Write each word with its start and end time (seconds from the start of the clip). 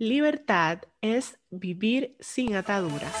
Libertad 0.00 0.78
es 1.02 1.38
vivir 1.50 2.16
sin 2.20 2.54
ataduras. 2.54 3.12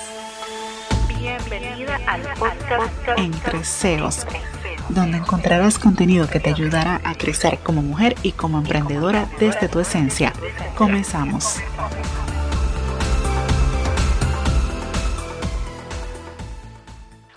Bienvenida 1.08 2.00
al 2.06 2.22
podcast 2.38 3.18
Entre 3.18 3.62
CEOs, 3.64 4.26
donde 4.88 5.18
encontrarás 5.18 5.78
contenido 5.78 6.26
que 6.26 6.40
te 6.40 6.48
ayudará 6.48 7.02
a 7.04 7.14
crecer 7.16 7.58
como 7.58 7.82
mujer 7.82 8.14
y 8.22 8.32
como 8.32 8.56
emprendedora 8.56 9.28
desde 9.38 9.68
tu 9.68 9.80
esencia. 9.80 10.32
Comenzamos. 10.74 11.56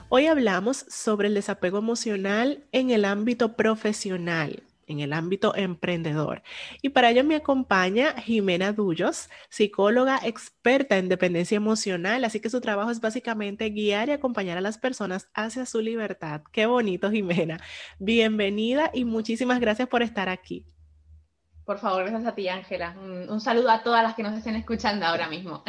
Hoy 0.07 0.27
hablamos 0.27 0.85
sobre 0.87 1.27
el 1.27 1.33
desapego 1.33 1.79
emocional 1.79 2.63
en 2.71 2.91
el 2.91 3.03
ámbito 3.03 3.57
profesional 3.57 4.63
en 4.87 4.99
el 4.99 5.13
ámbito 5.13 5.55
emprendedor. 5.55 6.43
Y 6.81 6.89
para 6.89 7.11
ello 7.11 7.23
me 7.23 7.35
acompaña 7.35 8.13
Jimena 8.21 8.73
Dullos, 8.73 9.29
psicóloga 9.49 10.19
experta 10.23 10.97
en 10.97 11.09
dependencia 11.09 11.55
emocional, 11.55 12.23
así 12.25 12.39
que 12.39 12.49
su 12.49 12.61
trabajo 12.61 12.91
es 12.91 13.01
básicamente 13.01 13.69
guiar 13.69 14.09
y 14.09 14.13
acompañar 14.13 14.57
a 14.57 14.61
las 14.61 14.77
personas 14.77 15.29
hacia 15.33 15.65
su 15.65 15.81
libertad. 15.81 16.41
Qué 16.51 16.65
bonito, 16.65 17.11
Jimena. 17.11 17.59
Bienvenida 17.99 18.91
y 18.93 19.05
muchísimas 19.05 19.59
gracias 19.59 19.87
por 19.87 20.01
estar 20.01 20.29
aquí. 20.29 20.65
Por 21.65 21.79
favor, 21.79 22.03
gracias 22.03 22.25
a 22.25 22.35
ti, 22.35 22.49
Ángela. 22.49 22.95
Un, 23.01 23.29
un, 23.29 23.39
saludo 23.39 23.69
a 23.69 23.83
todas 23.83 24.03
las 24.03 24.15
que 24.15 24.23
nos 24.23 24.37
estén 24.37 24.55
escuchando 24.55 25.05
ahora 25.05 25.29
mismo. 25.29 25.63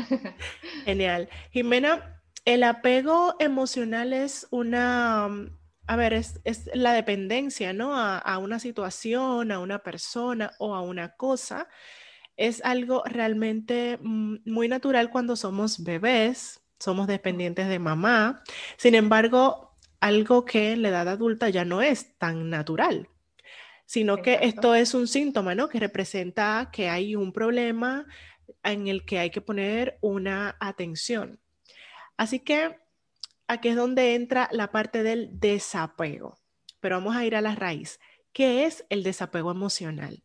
Genial. 0.85 1.29
Jimena, 1.53 2.21
el 2.45 2.65
apego 2.65 3.37
emocional 3.39 4.13
es 4.13 4.49
una 4.51 5.29
a 5.87 5.97
ver, 5.97 6.15
es, 6.15 6.41
la 6.75 6.93
dependencia, 6.93 7.73
¿no? 7.73 7.97
A, 7.97 8.39
una 8.39 8.59
situación, 8.59 9.53
a 9.53 9.59
una 9.59 9.81
persona 9.81 10.53
o 10.59 10.75
a 10.75 10.81
una 10.81 11.15
cosa. 11.17 11.69
Es 12.37 12.65
algo 12.65 13.03
realmente 13.05 13.99
mm, 14.01 14.37
muy 14.47 14.69
natural 14.69 15.11
cuando 15.11 15.37
somos 15.37 15.85
bebés, 15.85 16.63
somos 16.79 17.07
dependientes 17.07 17.69
de 17.69 17.79
mamá. 17.79 18.43
Sin 18.77 18.95
embargo, 18.95 19.77
algo 20.01 20.45
que 20.45 20.73
en 20.73 20.83
la 20.83 20.89
edad 20.89 21.09
adulta 21.09 21.49
ya 21.49 21.65
no 21.65 21.83
es 21.83 22.17
tan 22.19 22.51
natural, 22.51 23.09
sino 23.87 24.23
que 24.23 24.41
esto 24.43 24.75
es 24.75 24.95
un 24.95 25.07
síntoma, 25.07 25.55
¿no? 25.55 25.69
Que 25.69 25.81
representa 25.81 26.71
que 26.73 26.89
hay 26.89 27.15
un 27.15 27.33
problema 27.33 28.07
en 28.63 28.89
el 28.89 29.05
que 29.05 29.19
hay 29.19 29.31
que 29.31 29.41
poner 29.41 29.99
una 30.01 30.57
atención. 30.61 31.41
Así 32.17 32.41
que 32.41 32.84
aquí 33.49 33.69
es 33.69 33.77
donde 33.77 34.15
entra 34.15 34.49
la 34.53 34.71
parte 34.71 35.03
del 35.03 35.29
desapego. 35.39 36.39
Pero 36.81 36.97
vamos 36.97 37.17
a 37.17 37.25
ir 37.25 37.37
a 37.37 37.41
la 37.41 37.55
raíz. 37.55 37.99
¿Qué 38.33 38.67
es 38.67 38.85
el 38.89 39.03
desapego 39.03 39.51
emocional? 39.51 40.23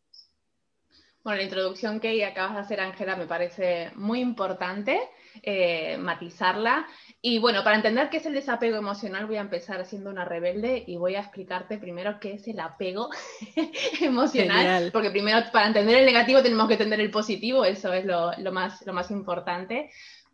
Bueno, 1.23 1.37
la 1.37 1.43
introducción 1.43 1.99
que 1.99 2.25
acabas 2.25 2.55
de 2.55 2.61
hacer, 2.61 2.79
Ángela, 2.79 3.15
me 3.15 3.27
parece 3.27 3.91
muy 3.95 4.21
importante 4.21 4.99
eh, 5.43 5.97
matizarla. 5.97 6.87
Y 7.21 7.39
bueno, 7.39 7.63
para 7.63 7.75
entender 7.75 8.09
qué 8.09 8.17
es 8.17 8.25
el 8.25 8.33
desapego 8.33 8.77
emocional, 8.77 9.25
voy 9.25 9.37
a 9.37 9.41
empezar 9.41 9.85
siendo 9.85 10.09
una 10.09 10.25
rebelde 10.25 10.83
y 10.87 10.95
voy 10.95 11.15
a 11.15 11.19
explicarte 11.19 11.77
primero 11.77 12.19
qué 12.19 12.33
es 12.33 12.47
el 12.47 12.59
apego 12.59 13.09
emocional. 14.01 14.91
Porque 14.91 15.11
primero, 15.11 15.39
para 15.51 15.67
entender 15.67 15.99
el 15.99 16.05
negativo, 16.05 16.41
tenemos 16.41 16.67
que 16.67 16.73
entender 16.73 16.99
el 17.01 17.11
positivo, 17.11 17.65
eso 17.65 17.93
es 17.93 18.05
lo, 18.05 18.33
más, 18.51 18.85
lo 18.85 18.93
más 18.93 19.11
importante. 19.11 19.91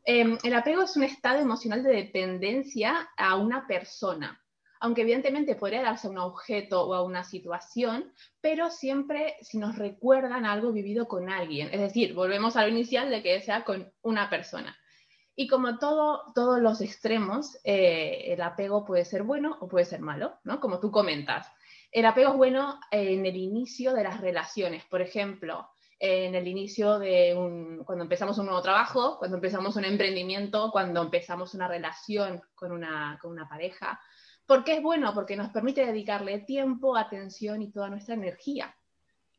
Em, 0.08 0.38
el 0.44 0.54
apego 0.54 0.84
es 0.84 0.96
un 0.96 1.04
estado 1.04 1.40
emocional 1.40 1.82
de 1.82 1.92
dependencia 1.92 3.10
a 3.18 3.36
una 3.38 3.66
persona, 3.66 4.40
aunque 4.80 5.02
evidentemente 5.02 5.56
podría 5.56 5.82
darse 5.82 6.06
a 6.06 6.12
un 6.12 6.20
objeto 6.20 6.88
o 6.88 6.94
a 6.94 7.02
una 7.02 7.24
situación, 7.24 8.14
pero 8.40 8.70
siempre 8.70 9.36
si 9.42 9.58
nos 9.58 9.80
recuerdan 9.80 10.46
algo 10.46 10.72
vivido 10.72 11.08
con 11.08 11.32
alguien. 11.32 11.70
Es 11.72 11.80
decir, 11.80 12.14
volvemos 12.14 12.56
a 12.56 12.62
lo 12.62 12.68
inicial 12.68 13.10
de 13.10 13.24
que 13.24 13.42
sea 13.42 13.64
con 13.64 13.92
una 14.04 14.30
persona. 14.30 14.78
Y 15.36 15.48
como 15.48 15.80
todo, 15.80 16.32
todos 16.36 16.62
los 16.62 16.82
extremos, 16.82 17.58
eh, 17.64 18.26
el 18.28 18.42
apego 18.42 18.86
puede 18.86 19.06
ser 19.06 19.24
bueno 19.24 19.58
o 19.60 19.68
puede 19.68 19.86
ser 19.86 20.02
malo, 20.02 20.40
¿no? 20.44 20.60
Como 20.60 20.80
tú 20.80 20.92
comentas. 20.92 21.52
El 21.92 22.06
apego 22.06 22.32
es 22.32 22.38
bueno 22.38 22.80
en 22.92 23.26
el 23.26 23.36
inicio 23.36 23.94
de 23.94 24.04
las 24.04 24.22
relaciones. 24.22 24.86
Por 24.86 25.02
ejemplo, 25.02 25.68
en 26.00 26.36
el 26.36 26.48
inicio 26.48 27.00
de 27.00 27.34
un, 27.36 27.84
cuando 27.86 28.04
empezamos 28.04 28.38
un 28.38 28.46
nuevo 28.46 28.62
trabajo, 28.62 29.18
cuando 29.18 29.38
empezamos 29.38 29.76
un 29.76 29.86
emprendimiento, 29.86 30.72
cuando 30.72 31.02
empezamos 31.02 31.54
una 31.54 31.68
relación 31.68 32.42
con 32.54 32.72
una, 32.72 33.18
con 33.22 33.32
una 33.32 33.48
pareja. 33.48 34.00
¿Por 34.46 34.64
qué 34.64 34.76
es 34.76 34.82
bueno? 34.82 35.14
Porque 35.14 35.36
nos 35.36 35.50
permite 35.50 35.86
dedicarle 35.86 36.40
tiempo, 36.40 36.96
atención 36.96 37.62
y 37.62 37.72
toda 37.72 37.90
nuestra 37.90 38.16
energía. 38.16 38.76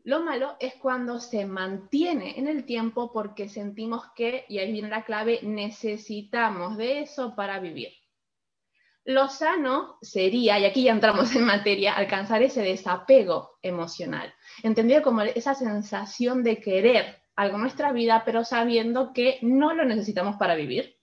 Lo 0.03 0.23
malo 0.23 0.57
es 0.61 0.75
cuando 0.75 1.19
se 1.19 1.47
mantiene 1.47 2.39
en 2.39 2.47
el 2.47 2.65
tiempo 2.65 3.13
porque 3.13 3.49
sentimos 3.49 4.05
que, 4.15 4.45
y 4.49 4.59
ahí 4.59 4.73
viene 4.73 4.89
la 4.89 5.05
clave, 5.05 5.41
necesitamos 5.43 6.77
de 6.77 7.01
eso 7.01 7.35
para 7.35 7.59
vivir. 7.59 7.89
Lo 9.07 9.29
sano 9.29 9.99
sería, 10.03 10.59
y 10.59 10.65
aquí 10.65 10.83
ya 10.83 10.91
entramos 10.91 11.35
en 11.37 11.45
materia, 11.45 11.95
alcanzar 11.95 12.43
ese 12.43 12.63
desapego 12.63 13.57
emocional, 13.63 14.35
entendido 14.65 15.01
como 15.03 15.23
esa 15.23 15.55
sensación 15.55 16.43
de 16.43 16.61
querer 16.61 17.23
algo 17.37 17.55
en 17.55 17.63
nuestra 17.63 17.93
vida, 17.93 18.23
pero 18.25 18.45
sabiendo 18.45 19.13
que 19.13 19.39
no 19.43 19.75
lo 19.75 19.85
necesitamos 19.85 20.37
para 20.37 20.57
vivir. 20.57 20.97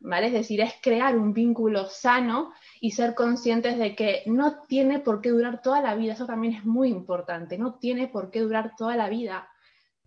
¿Vale? 0.00 0.26
Es 0.26 0.32
decir, 0.34 0.60
es 0.60 0.74
crear 0.82 1.16
un 1.16 1.32
vínculo 1.32 1.86
sano 1.86 2.52
y 2.78 2.90
ser 2.90 3.14
conscientes 3.14 3.78
de 3.78 3.96
que 3.96 4.22
no 4.26 4.60
tiene 4.68 4.98
por 4.98 5.22
qué 5.22 5.30
durar 5.30 5.62
toda 5.62 5.80
la 5.80 5.94
vida. 5.94 6.12
Eso 6.12 6.26
también 6.26 6.52
es 6.52 6.66
muy 6.66 6.90
importante, 6.90 7.56
no 7.56 7.78
tiene 7.78 8.06
por 8.06 8.30
qué 8.30 8.40
durar 8.40 8.72
toda 8.76 8.96
la 8.96 9.08
vida. 9.08 9.48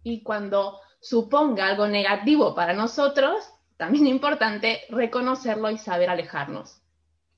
Y 0.03 0.21
cuando 0.21 0.79
suponga 1.01 1.65
algo 1.65 1.87
negativo 1.87 2.53
para 2.53 2.73
nosotros, 2.73 3.51
también 3.75 4.05
es 4.05 4.11
importante 4.11 4.81
reconocerlo 4.89 5.71
y 5.71 5.79
saber 5.79 6.11
alejarnos. 6.11 6.83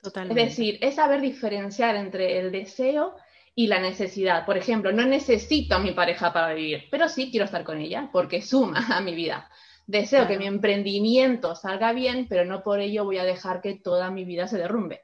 Es 0.03 0.35
decir, 0.35 0.77
es 0.81 0.95
saber 0.95 1.21
diferenciar 1.21 1.95
entre 1.95 2.39
el 2.39 2.51
deseo 2.51 3.15
y 3.55 3.67
la 3.67 3.79
necesidad. 3.79 4.45
Por 4.45 4.57
ejemplo, 4.57 4.91
no 4.91 5.05
necesito 5.05 5.75
a 5.75 5.79
mi 5.79 5.91
pareja 5.91 6.31
para 6.31 6.53
vivir, 6.53 6.85
pero 6.89 7.09
sí 7.09 7.29
quiero 7.31 7.45
estar 7.45 7.63
con 7.63 7.79
ella 7.79 8.09
porque 8.11 8.41
suma 8.41 8.87
a 8.89 9.01
mi 9.01 9.13
vida. 9.13 9.49
Deseo 9.87 10.27
que 10.27 10.37
mi 10.37 10.45
emprendimiento 10.45 11.55
salga 11.55 11.93
bien, 11.93 12.27
pero 12.29 12.45
no 12.45 12.61
por 12.61 12.79
ello 12.79 13.05
voy 13.05 13.17
a 13.17 13.23
dejar 13.23 13.59
que 13.59 13.73
toda 13.73 14.11
mi 14.11 14.23
vida 14.23 14.47
se 14.47 14.57
derrumbe. 14.57 15.01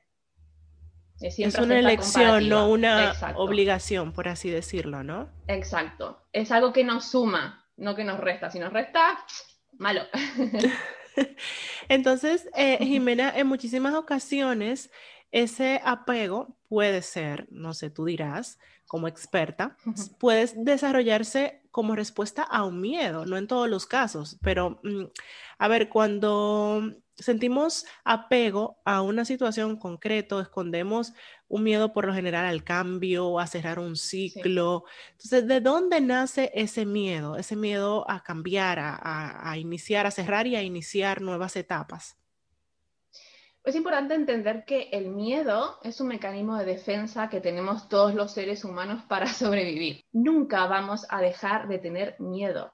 Es, 1.20 1.58
una 1.58 1.80
elección, 1.80 2.50
no 2.50 2.70
una 2.70 3.14
obligación, 3.36 4.12
por 4.12 4.28
así 4.28 4.50
decirlo, 4.50 5.02
¿no? 5.02 5.30
Exacto. 5.48 6.22
Es 6.32 6.52
algo 6.52 6.72
que 6.72 6.84
nos 6.84 7.06
suma, 7.10 7.66
no 7.78 7.96
que 7.96 8.04
nos 8.04 8.20
resta. 8.20 8.52
Si 8.52 8.60
nos 8.60 8.72
resta, 8.72 9.18
malo. 9.80 10.04
Entonces, 11.90 12.50
eh, 12.56 12.78
Jimena, 12.82 13.32
en 13.36 13.48
muchísimas 13.48 13.94
ocasiones 13.94 14.92
ese 15.32 15.82
apego 15.84 16.56
puede 16.70 17.02
ser, 17.02 17.48
no 17.52 17.74
sé, 17.74 17.90
tú 17.90 18.06
dirás, 18.06 18.58
como 18.88 19.08
experta, 19.08 19.76
puedes 20.20 20.64
desarrollarse 20.64 21.62
como 21.72 21.96
respuesta 21.96 22.44
a 22.44 22.64
un 22.64 22.80
miedo, 22.80 23.26
no 23.26 23.36
en 23.36 23.48
todos 23.48 23.68
los 23.68 23.86
casos, 23.86 24.38
pero 24.42 24.80
mm, 24.84 25.06
a 25.58 25.68
ver, 25.68 25.90
cuando 25.90 26.94
sentimos 27.18 27.86
apego 28.04 28.82
a 28.86 29.02
una 29.02 29.26
situación 29.26 29.78
concreto, 29.78 30.42
escondemos 30.42 31.14
un 31.48 31.64
miedo 31.64 31.94
por 31.94 32.06
lo 32.06 32.14
general 32.14 32.46
al 32.46 32.64
cambio, 32.64 33.40
a 33.40 33.48
cerrar 33.48 33.80
un 33.80 33.96
ciclo. 33.96 34.84
Entonces, 35.12 35.48
¿de 35.48 35.62
dónde 35.62 36.02
nace 36.02 36.52
ese 36.54 36.86
miedo? 36.86 37.38
Ese 37.38 37.56
miedo 37.56 38.10
a 38.10 38.24
cambiar, 38.24 38.80
a, 38.82 39.58
iniciar, 39.58 40.06
a 40.06 40.12
cerrar 40.12 40.48
y 40.48 40.56
a 40.56 40.64
iniciar 40.64 41.22
nuevas 41.22 41.56
etapas. 41.56 42.18
Es 43.64 43.76
importante 43.76 44.14
entender 44.14 44.64
que 44.66 44.90
el 44.92 45.10
miedo 45.10 45.80
es 45.84 46.00
un 46.00 46.10
mecanismo 46.10 46.56
de 46.58 46.66
defensa 46.66 47.30
que 47.30 47.42
tenemos 47.42 47.90
todos 47.90 48.14
los 48.14 48.32
seres 48.32 48.64
humanos 48.64 49.04
para 49.08 49.26
sobrevivir. 49.34 50.04
Nunca 50.12 50.68
vamos 50.68 51.06
a 51.10 51.22
dejar 51.22 51.68
de 51.68 51.80
tener 51.80 52.16
miedo. 52.20 52.72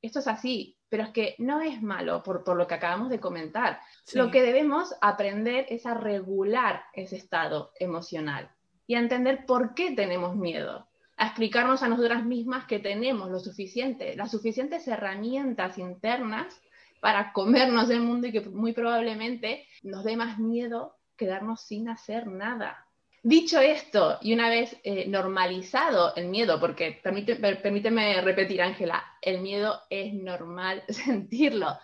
Esto 0.00 0.20
es 0.20 0.28
así, 0.28 0.75
pero 0.88 1.02
es 1.02 1.10
que 1.10 1.34
no 1.38 1.60
es 1.60 1.82
malo 1.82 2.22
por, 2.22 2.56
lo 2.56 2.66
que 2.66 2.74
acabamos 2.74 3.10
de 3.10 3.20
comentar. 3.20 3.80
Lo 4.14 4.30
que 4.30 4.42
debemos 4.42 4.94
aprender 5.00 5.66
es 5.68 5.86
a 5.86 5.94
regular 5.94 6.84
ese 6.92 7.16
estado 7.16 7.72
emocional 7.78 8.50
y 8.86 8.94
a 8.94 9.00
entender 9.00 9.46
por 9.46 9.74
qué 9.74 9.92
tenemos 9.92 10.36
miedo, 10.36 10.88
a 11.16 11.26
explicarnos 11.26 11.82
a 11.82 11.88
nosotras 11.88 12.24
mismas 12.24 12.66
que 12.66 12.78
tenemos 12.78 13.30
lo 13.30 13.40
suficiente, 13.40 14.14
las 14.16 14.30
suficientes 14.30 14.86
herramientas 14.86 15.78
internas 15.78 16.60
para 17.00 17.32
comernos 17.32 17.90
el 17.90 18.00
mundo 18.00 18.28
y 18.28 18.32
que 18.32 18.40
muy 18.42 18.72
probablemente 18.72 19.66
nos 19.82 20.04
dé 20.04 20.16
más 20.16 20.38
miedo 20.38 20.96
quedarnos 21.16 21.62
sin 21.62 21.88
hacer 21.88 22.26
nada. 22.26 22.85
Dicho 23.28 23.58
esto, 23.58 24.18
y 24.22 24.32
una 24.34 24.48
vez 24.48 24.76
eh, 24.84 25.08
normalizado 25.08 26.14
el 26.14 26.28
miedo, 26.28 26.60
porque 26.60 27.00
permíteme 27.02 28.20
repetir, 28.20 28.62
Ángela, 28.62 29.02
el 29.20 29.40
miedo 29.40 29.80
es 29.90 30.14
normal 30.14 30.84
sentirlo. 30.88 31.76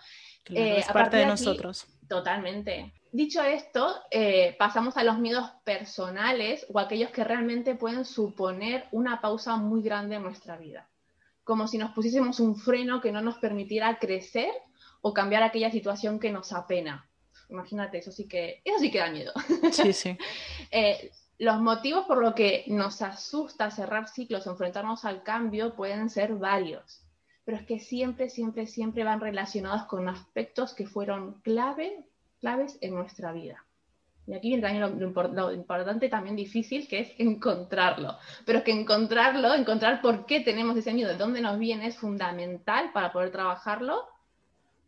Eh, 0.45 0.77
es 0.77 0.87
parte 0.87 1.17
de, 1.17 1.25
nosotros. 1.25 1.85
Totalmente. 2.07 2.93
Dicho 3.11 3.43
esto, 3.43 3.93
eh, 4.09 4.55
pasamos 4.57 4.95
a 4.95 5.03
los 5.03 5.19
miedos 5.19 5.51
personales 5.65 6.65
o 6.69 6.79
aquellos 6.79 7.09
que 7.09 7.25
realmente 7.25 7.75
pueden 7.75 8.05
suponer 8.05 8.85
una 8.93 9.19
pausa 9.19 9.57
muy 9.57 9.81
grande 9.81 10.15
en 10.15 10.23
nuestra 10.23 10.55
vida. 10.55 10.87
como 11.43 11.67
si 11.67 11.77
nos 11.77 11.91
pusiésemos 11.91 12.39
un 12.39 12.55
freno 12.55 13.01
que 13.01 13.11
no 13.11 13.19
nos 13.19 13.35
permitiera 13.39 13.99
crecer 13.99 14.53
o 15.01 15.13
cambiar 15.13 15.43
aquella 15.43 15.71
situación 15.71 16.21
que 16.21 16.31
nos 16.31 16.53
apena. 16.53 17.05
Imagínate, 17.49 17.97
eso 17.97 18.13
sí 18.13 18.29
que, 18.29 18.61
eso 18.63 18.79
sí 18.79 18.89
que 18.89 18.99
da 18.99 19.11
miedo. 19.11 19.33
Sí, 19.73 19.91
sí. 19.91 20.17
Eh, 20.71 21.11
los 21.43 21.59
motivos 21.59 22.05
por 22.05 22.21
los 22.21 22.35
que 22.35 22.63
nos 22.67 23.01
asusta 23.01 23.69
cerrar 23.69 24.07
ciclos 24.07 24.47
enfrentarnos 24.47 25.03
al 25.03 25.23
cambio 25.23 25.75
pueden 25.75 26.09
ser 26.09 26.35
varios, 26.35 27.03
pero 27.43 27.57
es 27.57 27.65
que 27.65 27.79
siempre, 27.79 28.29
siempre, 28.29 28.65
siempre 28.65 29.03
van 29.03 29.19
relacionados 29.19 29.83
con 29.83 30.07
aspectos 30.07 30.73
que 30.73 30.87
fueron 30.87 31.41
clave, 31.41 32.05
claves 32.39 32.77
en 32.79 32.95
nuestra 32.95 33.33
vida. 33.33 33.65
Y 34.25 34.33
aquí 34.35 34.47
viene 34.47 34.63
también 34.63 35.03
lo, 35.35 35.51
importante, 35.51 36.07
también 36.07 36.37
difícil, 36.37 36.87
que 36.87 36.99
es 36.99 37.11
encontrarlo. 37.17 38.17
Pero 38.45 38.59
es 38.59 38.63
que 38.63 38.71
encontrarlo, 38.71 39.53
encontrar 39.53 40.01
por 40.01 40.25
qué 40.25 40.39
tenemos 40.39 40.77
ese 40.77 40.93
miedo, 40.93 41.09
de 41.09 41.17
dónde 41.17 41.41
nos 41.41 41.59
viene, 41.59 41.87
es 41.87 41.97
fundamental 41.97 42.91
para 42.93 43.11
poder 43.11 43.31
trabajarlo, 43.31 44.07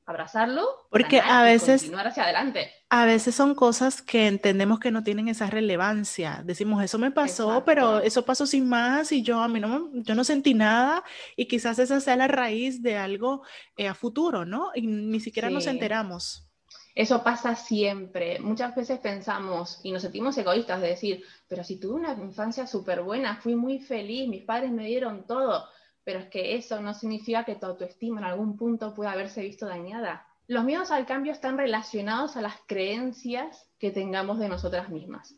abrazarlo, 0.05 0.87
porque 0.91 1.19
a 1.19 1.41
veces 1.43 1.81
continuar 1.81 2.07
hacia 2.07 2.23
adelante. 2.23 2.69
A 2.89 3.05
veces 3.05 3.33
son 3.33 3.55
cosas 3.55 4.01
que 4.01 4.27
entendemos 4.27 4.79
que 4.79 4.91
no 4.91 5.03
tienen 5.03 5.27
esa 5.27 5.49
relevancia. 5.49 6.41
Decimos, 6.45 6.83
eso 6.83 6.99
me 6.99 7.11
pasó, 7.11 7.63
pero 7.65 7.99
eso 7.99 8.23
pasó 8.23 8.45
sin 8.45 8.69
más 8.69 9.11
y 9.11 9.23
yo 9.23 9.39
a 9.39 9.47
mí 9.47 9.59
no, 9.59 9.89
yo 9.93 10.13
no 10.13 10.23
sentí 10.23 10.53
nada 10.53 11.03
y 11.35 11.47
quizás 11.47 11.79
esa 11.79 11.99
sea 11.99 12.15
la 12.15 12.27
raíz 12.27 12.83
de 12.83 12.97
algo 12.97 13.43
eh, 13.77 13.87
a 13.87 13.95
futuro, 13.95 14.45
¿no? 14.45 14.71
Y 14.75 14.85
ni 14.87 15.19
siquiera 15.19 15.49
nos 15.49 15.65
enteramos. 15.65 16.47
Eso 16.95 17.23
pasa 17.23 17.55
siempre. 17.55 18.39
Muchas 18.39 18.73
veces 18.73 18.99
pensamos 18.99 19.81
y 19.83 19.91
nos 19.91 20.03
sentimos 20.03 20.37
egoístas 20.37 20.79
de 20.79 20.87
decir, 20.87 21.23
pero 21.47 21.61
si 21.63 21.77
tuve 21.77 21.95
una 21.95 22.13
infancia 22.13 22.65
súper 22.67 23.01
buena, 23.01 23.35
fui 23.35 23.55
muy 23.55 23.79
feliz, 23.79 24.29
mis 24.29 24.43
padres 24.43 24.71
me 24.71 24.85
dieron 24.85 25.27
todo, 25.27 25.65
pero 26.05 26.19
es 26.19 26.27
que 26.27 26.55
eso 26.55 26.79
no 26.79 26.93
significa 26.93 27.43
que 27.43 27.55
tu 27.55 27.65
autoestima 27.65 28.19
en 28.21 28.25
algún 28.25 28.55
punto 28.55 28.93
pueda 28.93 29.11
haberse 29.11 29.41
visto 29.41 29.65
dañada. 29.65 30.25
Los 30.47 30.63
miedos 30.63 30.91
al 30.91 31.07
cambio 31.07 31.33
están 31.33 31.57
relacionados 31.57 32.37
a 32.37 32.41
las 32.41 32.55
creencias 32.67 33.67
que 33.79 33.89
tengamos 33.91 34.39
de 34.39 34.47
nosotras 34.47 34.89
mismas, 34.89 35.35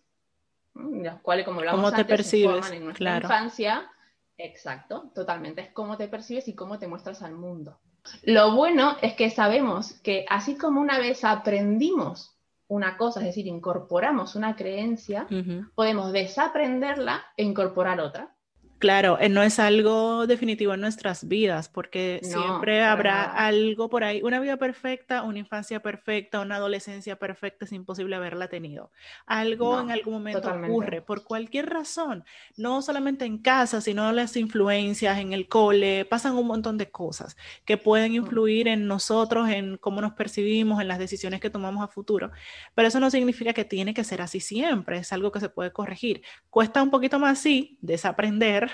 las 0.76 1.22
cuales, 1.22 1.46
como 1.46 1.60
hablamos 1.60 1.80
¿Cómo 1.80 1.92
te 1.92 2.02
antes, 2.02 2.18
percibes? 2.18 2.70
en 2.72 2.84
nuestra 2.84 3.18
infancia. 3.18 3.90
Exacto, 4.38 5.10
totalmente. 5.16 5.62
Es 5.62 5.72
cómo 5.72 5.98
te 5.98 6.10
percibes 6.10 6.48
y 6.50 6.54
cómo 6.54 6.78
te 6.78 6.88
muestras 6.88 7.24
al 7.24 7.34
mundo. 7.34 7.80
Lo 8.24 8.54
bueno 8.56 8.98
es 9.02 9.14
que 9.14 9.30
sabemos 9.30 9.94
que 10.02 10.26
así 10.30 10.58
como 10.58 10.82
una 10.82 11.00
vez 11.00 11.24
aprendimos 11.24 12.38
una 12.68 12.98
cosa, 12.98 13.22
es 13.22 13.28
decir, 13.28 13.48
incorporamos 13.48 14.36
una 14.36 14.58
creencia, 14.58 15.28
podemos 15.74 16.12
desaprenderla 16.12 17.26
e 17.38 17.44
incorporar 17.44 18.02
otra. 18.02 18.36
Claro, 18.80 19.18
eh, 19.20 19.28
no 19.28 19.42
es 19.42 19.58
algo 19.58 20.28
definitivo 20.28 20.76
en 20.76 20.82
nuestras 20.82 21.28
vidas, 21.28 21.68
porque 21.68 22.20
siempre 22.22 22.84
habrá 22.84 23.24
algo 23.24 23.90
por 23.90 24.04
ahí, 24.04 24.22
una 24.22 24.40
vida 24.40 24.58
perfecta, 24.58 25.24
una 25.24 25.40
infancia 25.40 25.82
perfecta, 25.82 26.42
una 26.42 26.58
adolescencia 26.58 27.16
perfecta, 27.16 27.66
es 27.66 27.72
imposible 27.72 28.16
haberla 28.16 28.50
tenido. 28.50 28.92
Algo 29.26 29.82
en 29.82 29.90
algún 29.90 30.14
momento 30.14 30.52
ocurre, 30.52 31.02
por 31.02 31.24
cualquier 31.24 31.72
razón, 31.72 32.24
no 32.56 32.84
solamente 32.84 33.26
en 33.26 33.40
casa, 33.40 33.82
sino 33.82 34.12
las 34.12 34.38
influencias 34.38 35.18
en 35.18 35.34
el 35.34 35.48
cole, 35.48 36.06
pasan 36.06 36.36
un 36.36 36.46
montón 36.46 36.78
de 36.78 36.92
cosas 36.92 37.36
que 37.66 37.78
pueden 37.78 38.12
mm. 38.12 38.16
influir 38.16 38.68
en 38.68 38.86
nosotros, 38.86 39.50
en 39.50 39.78
cómo 39.78 40.02
nos 40.02 40.14
percibimos, 40.14 40.82
en 40.82 40.88
las 40.88 41.00
decisiones 41.00 41.42
que 41.42 41.50
tomamos 41.50 41.84
a 41.84 41.88
futuro, 41.88 42.30
pero 42.76 42.90
eso 42.90 43.00
no 43.00 43.10
significa 43.10 43.54
que 43.54 43.66
tiene 43.66 43.96
que 43.96 44.04
ser 44.04 44.22
así 44.22 44.40
siempre, 44.40 45.00
es 45.00 45.12
algo 45.12 45.32
que 45.32 45.40
se 45.40 45.50
puede 45.50 45.72
corregir. 45.72 46.22
Cuesta 46.52 46.84
un 46.84 46.92
poquito 46.92 47.18
más, 47.18 47.40
sí, 47.40 47.80
desaprender 47.82 48.67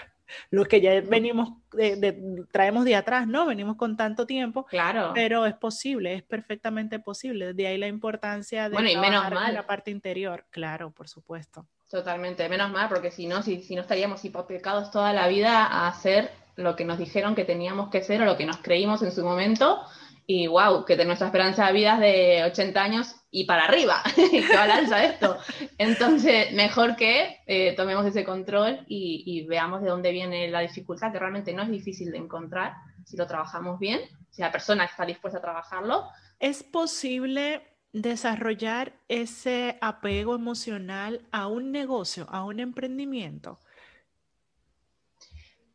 los 0.50 0.68
que 0.68 0.82
ya 0.82 1.00
venimos, 1.02 1.50
de, 1.72 2.46
traemos 2.52 2.86
de 2.86 2.96
atrás, 2.96 3.28
¿no? 3.28 3.46
Venimos 3.46 3.76
con 3.76 3.98
tanto 3.98 4.26
tiempo. 4.26 4.66
Claro. 4.66 5.12
Pero 5.14 5.46
es 5.46 5.56
posible, 5.56 6.14
es 6.14 6.24
perfectamente 6.24 7.00
posible. 7.00 7.54
De 7.54 7.68
ahí 7.68 7.78
la 7.78 7.88
importancia 7.88 8.70
de 8.70 8.76
bueno, 8.76 8.90
y 8.90 8.98
menos 8.98 9.30
mal. 9.32 9.54
la 9.54 9.66
parte 9.66 9.92
interior. 9.92 10.46
Claro, 10.50 10.92
por 10.92 11.08
supuesto. 11.08 11.68
Totalmente, 11.90 12.50
menos 12.50 12.72
mal, 12.72 12.90
porque 12.90 13.12
si 13.12 13.28
no, 13.28 13.44
si, 13.44 13.62
si 13.62 13.76
no 13.76 13.82
estaríamos 13.82 14.26
hipotecados 14.26 14.90
toda 14.90 15.14
la 15.14 15.28
vida 15.28 15.66
a 15.66 15.88
hacer 15.88 16.32
lo 16.56 16.76
que 16.76 16.86
nos 16.86 16.98
dijeron 16.98 17.36
que 17.36 17.46
teníamos 17.46 17.90
que 17.90 18.02
ser 18.02 18.22
o 18.22 18.26
lo 18.26 18.38
que 18.38 18.46
nos 18.46 18.58
creímos 18.58 19.02
en 19.04 19.12
su 19.12 19.24
momento 19.24 19.82
y 20.26 20.48
wow, 20.48 20.86
que 20.86 21.04
nuestra 21.06 21.28
esperanza 21.28 21.68
de 21.68 21.74
vida 21.74 21.94
es 21.96 22.00
de 22.00 22.44
80 22.46 22.82
años 22.82 23.16
y 23.36 23.46
para 23.46 23.66
arriba, 23.66 24.04
que 24.16 24.48
balanza 24.56 25.04
esto. 25.04 25.40
Entonces, 25.80 26.54
mejor 26.54 26.96
que 26.96 27.42
eh, 27.48 27.74
tomemos 27.76 28.06
ese 28.06 28.24
control 28.24 28.86
y, 28.88 29.44
veamos 29.48 29.82
de 29.82 29.90
dónde 29.90 30.12
viene 30.12 30.48
la 30.50 30.60
dificultad, 30.60 31.12
que 31.12 31.18
realmente 31.18 31.52
no 31.52 31.64
es 31.64 31.70
difícil 31.70 32.12
de 32.12 32.20
encontrar 32.20 32.76
si 33.04 33.18
lo 33.18 33.26
trabajamos 33.26 33.80
bien, 33.80 34.02
si 34.30 34.44
la 34.44 34.52
persona 34.52 34.86
está 34.86 35.04
dispuesta 35.04 35.40
a 35.40 35.42
trabajarlo. 35.42 36.06
¿Es 36.40 36.62
posible 36.62 37.64
desarrollar 37.92 38.94
ese 39.08 39.80
apego 39.82 40.36
emocional 40.36 41.22
a 41.32 41.48
un 41.48 41.72
negocio, 41.72 42.28
a 42.30 42.46
un 42.46 42.60
emprendimiento? 42.60 43.60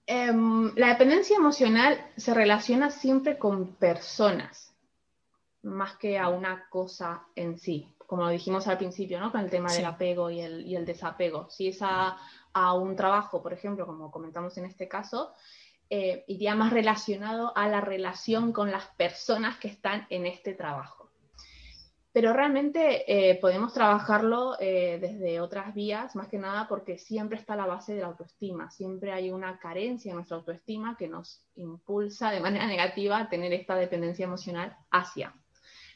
Em, 0.07 0.73
la 0.77 0.91
dependencia 0.91 1.37
emocional 1.37 2.01
se 2.17 2.33
relaciona 2.35 2.91
siempre 2.91 3.37
con 3.37 3.75
personas, 3.75 4.73
más 5.63 5.97
que 5.97 6.19
a 6.19 6.29
una 6.29 6.69
cosa 6.69 7.27
en 7.35 7.59
sí, 7.59 7.93
como 8.07 8.23
lo 8.23 8.29
dijimos 8.31 8.67
al 8.69 8.79
principio, 8.79 9.21
¿no? 9.21 9.31
Con 9.31 9.41
el 9.43 9.51
tema 9.51 9.73
del 9.73 9.85
apego 9.85 10.31
y 10.31 10.41
el, 10.41 10.85
desapego. 10.85 11.49
Si 11.51 11.69
es 11.69 11.79
a, 11.83 12.17
un 12.75 12.97
trabajo, 12.97 13.43
por 13.43 13.53
ejemplo, 13.53 13.87
como 13.87 14.11
comentamos 14.11 14.57
en 14.59 14.65
este 14.65 14.89
caso, 14.89 15.33
eh, 15.91 16.25
iría 16.27 16.55
más 16.55 16.73
relacionado 16.73 17.57
a 17.57 17.69
la 17.69 17.81
relación 17.81 18.53
con 18.53 18.71
las 18.71 18.87
personas 18.97 19.59
que 19.59 19.69
están 19.69 20.07
en 20.11 20.27
este 20.27 20.55
trabajo 20.55 21.09
pero 22.19 22.33
realmente 22.33 23.05
eh, 23.07 23.37
podemos 23.37 23.73
trabajarlo 23.73 24.57
eh, 24.59 24.99
desde 25.01 25.41
otras 25.41 25.73
vías, 25.73 26.17
más 26.17 26.27
que 26.27 26.37
nada 26.37 26.67
porque 26.67 26.99
siempre 26.99 27.39
está 27.39 27.55
la 27.55 27.67
base 27.67 27.95
de 27.95 28.01
la 28.01 28.09
autoestima, 28.09 28.73
siempre 28.73 29.13
hay 29.13 29.31
una 29.31 29.59
carencia 29.61 30.11
en 30.11 30.17
nuestra 30.17 30.39
autoestima 30.39 30.97
que 30.97 31.07
nos 31.07 31.45
impulsa 31.55 32.33
de 32.33 32.41
manera 32.41 32.67
negativa 32.67 33.19
a 33.19 33.29
tener 33.29 33.53
esta 33.53 33.77
dependencia 33.77 34.25
emocional 34.25 34.77
hacia. 34.91 35.33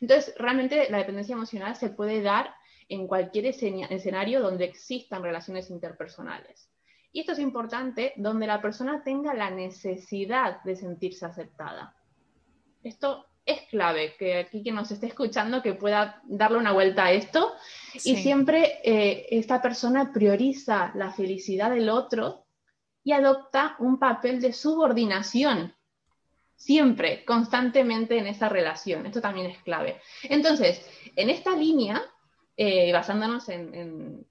Entonces, 0.02 0.34
realmente 0.36 0.90
la 0.90 0.98
dependencia 0.98 1.34
emocional 1.34 1.76
se 1.76 1.88
puede 1.88 2.22
dar 2.22 2.52
en 2.88 3.06
cualquier 3.06 3.46
escenario 3.46 4.42
donde 4.42 4.64
existan 4.64 5.22
relaciones 5.22 5.70
interpersonales. 5.70 6.68
Y 7.12 7.20
esto 7.20 7.32
es 7.32 7.38
importante 7.38 8.12
donde 8.16 8.48
la 8.48 8.60
persona 8.60 9.04
tenga 9.04 9.32
la 9.32 9.50
necesidad 9.50 10.60
de 10.64 10.74
sentirse 10.74 11.24
aceptada. 11.24 11.94
Esto 12.82 13.26
es 13.46 13.62
clave 13.70 14.16
que 14.18 14.38
aquí 14.38 14.64
quien 14.64 14.74
nos 14.74 14.90
esté 14.90 15.06
escuchando 15.06 15.62
que 15.62 15.74
pueda 15.74 16.20
darle 16.24 16.58
una 16.58 16.72
vuelta 16.72 17.04
a 17.04 17.12
esto 17.12 17.52
y 17.94 18.16
siempre 18.16 18.80
eh, 18.82 19.26
esta 19.30 19.62
persona 19.62 20.12
prioriza 20.12 20.90
la 20.96 21.12
felicidad 21.12 21.70
del 21.70 21.88
otro 21.88 22.46
y 23.04 23.12
adopta 23.12 23.76
un 23.78 24.00
papel 24.00 24.40
de 24.40 24.52
subordinación 24.52 25.72
siempre, 26.62 27.24
constantemente 27.24 28.16
en 28.18 28.26
esa 28.26 28.48
relación. 28.48 29.06
Esto 29.06 29.20
también 29.20 29.50
es 29.50 29.58
clave. 29.62 30.00
Entonces, 30.24 30.84
en 31.16 31.30
esta 31.30 31.56
línea, 31.56 32.02
eh, 32.56 32.92
basándonos 32.92 33.48
en, 33.48 34.26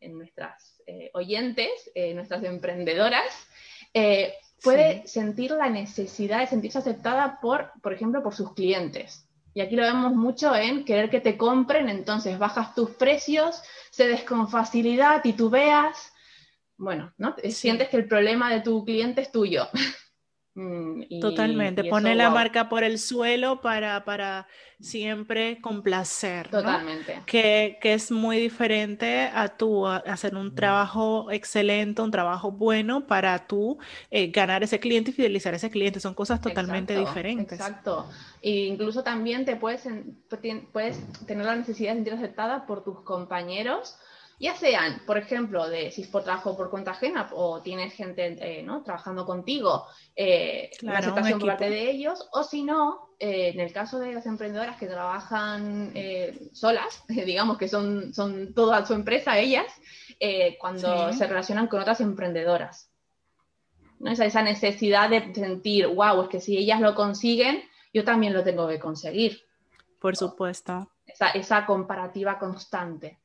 nuestras 0.00 0.82
eh, 0.86 1.10
oyentes, 1.14 1.90
nuestras 2.14 2.44
emprendedoras, 2.44 3.48
puede 4.62 5.06
sentir 5.06 5.50
la 5.50 5.68
necesidad 5.68 6.40
de 6.40 6.46
sentirse 6.46 6.78
aceptada 6.78 7.40
por, 7.40 7.72
por 7.82 7.92
ejemplo, 7.92 8.22
por 8.22 8.34
sus 8.34 8.54
clientes. 8.54 9.28
Y 9.54 9.60
aquí 9.60 9.76
lo 9.76 9.82
vemos 9.82 10.12
mucho 10.14 10.54
en 10.54 10.84
querer 10.84 11.10
que 11.10 11.20
te 11.20 11.36
compren, 11.36 11.88
entonces 11.88 12.38
bajas 12.38 12.74
tus 12.74 12.90
precios, 12.90 13.62
cedes 13.90 14.24
con 14.24 14.48
facilidad, 14.48 15.20
titubeas. 15.22 16.12
Bueno, 16.78 17.12
¿no? 17.18 17.36
Sientes 17.50 17.88
que 17.88 17.98
el 17.98 18.08
problema 18.08 18.50
de 18.52 18.60
tu 18.60 18.84
cliente 18.84 19.20
es 19.20 19.30
tuyo. 19.30 19.68
Mm, 20.54 21.20
Totalmente, 21.20 21.84
pone 21.84 22.14
la 22.14 22.28
marca 22.28 22.68
por 22.68 22.84
el 22.84 22.98
suelo 22.98 23.62
para, 23.62 24.04
para 24.04 24.46
siempre 24.80 25.62
complacer. 25.62 26.48
Totalmente. 26.48 27.22
Que, 27.24 27.78
que, 27.80 27.94
es 27.94 28.10
muy 28.10 28.38
diferente 28.38 29.30
a 29.32 29.48
tú 29.48 29.86
hacer 29.86 30.34
un 30.34 30.54
trabajo 30.54 31.30
excelente, 31.30 32.02
un 32.02 32.10
trabajo 32.10 32.52
bueno 32.52 33.06
para 33.06 33.46
tú 33.46 33.78
eh, 34.10 34.30
ganar 34.30 34.62
ese 34.62 34.78
cliente 34.78 35.10
y 35.10 35.14
fidelizar 35.14 35.54
a 35.54 35.56
ese 35.56 35.70
cliente. 35.70 36.00
Son 36.00 36.12
cosas 36.12 36.38
totalmente 36.42 36.98
diferentes. 36.98 37.58
Exacto. 37.58 38.10
E 38.42 38.66
incluso 38.66 39.02
también 39.02 39.46
te 39.46 39.56
puedes, 39.56 39.88
puedes 40.70 41.00
tener 41.24 41.46
la 41.46 41.56
necesidad 41.56 41.92
de 41.92 41.96
sentir 41.96 42.12
aceptada 42.12 42.66
por 42.66 42.84
tus 42.84 43.00
compañeros 43.00 43.96
ya 44.42 44.56
sean, 44.56 45.00
por 45.06 45.18
ejemplo, 45.18 45.68
de 45.68 45.92
si 45.92 46.02
es 46.02 46.08
por 46.08 46.24
trabajo 46.24 46.56
por 46.56 46.68
cuenta 46.68 46.90
ajena 46.90 47.30
o 47.32 47.62
tienes 47.62 47.94
gente 47.94 48.36
eh, 48.40 48.64
¿no? 48.64 48.82
trabajando 48.82 49.24
contigo, 49.24 49.86
eh, 50.16 50.68
la 50.80 50.98
aceptación 50.98 51.38
por 51.38 51.50
parte 51.50 51.70
de 51.70 51.88
ellos, 51.88 52.28
o 52.32 52.42
si 52.42 52.64
no, 52.64 53.14
eh, 53.20 53.50
en 53.54 53.60
el 53.60 53.72
caso 53.72 54.00
de 54.00 54.12
las 54.12 54.26
emprendedoras 54.26 54.76
que 54.78 54.88
trabajan 54.88 55.92
eh, 55.94 56.50
solas, 56.52 57.04
digamos 57.08 57.56
que 57.56 57.68
son, 57.68 58.12
son 58.12 58.52
toda 58.52 58.84
su 58.84 58.94
empresa 58.94 59.38
ellas, 59.38 59.72
cuando 60.58 61.12
se 61.12 61.26
relacionan 61.26 61.68
con 61.68 61.80
otras 61.80 62.00
emprendedoras. 62.00 62.90
¿no? 64.00 64.10
Esa, 64.10 64.24
esa 64.24 64.42
necesidad 64.42 65.08
de 65.08 65.32
sentir, 65.34 65.86
wow, 65.86 66.22
es 66.22 66.28
que 66.28 66.40
si 66.40 66.56
ellas 66.56 66.80
lo 66.80 66.96
consiguen, 66.96 67.62
yo 67.94 68.04
también 68.04 68.32
lo 68.32 68.42
tengo 68.42 68.66
que 68.66 68.80
conseguir. 68.80 69.40
Por 70.00 70.16
supuesto. 70.16 70.90
Esa, 71.06 71.28
esa 71.30 71.64
comparativa 71.64 72.40
constante. 72.40 73.21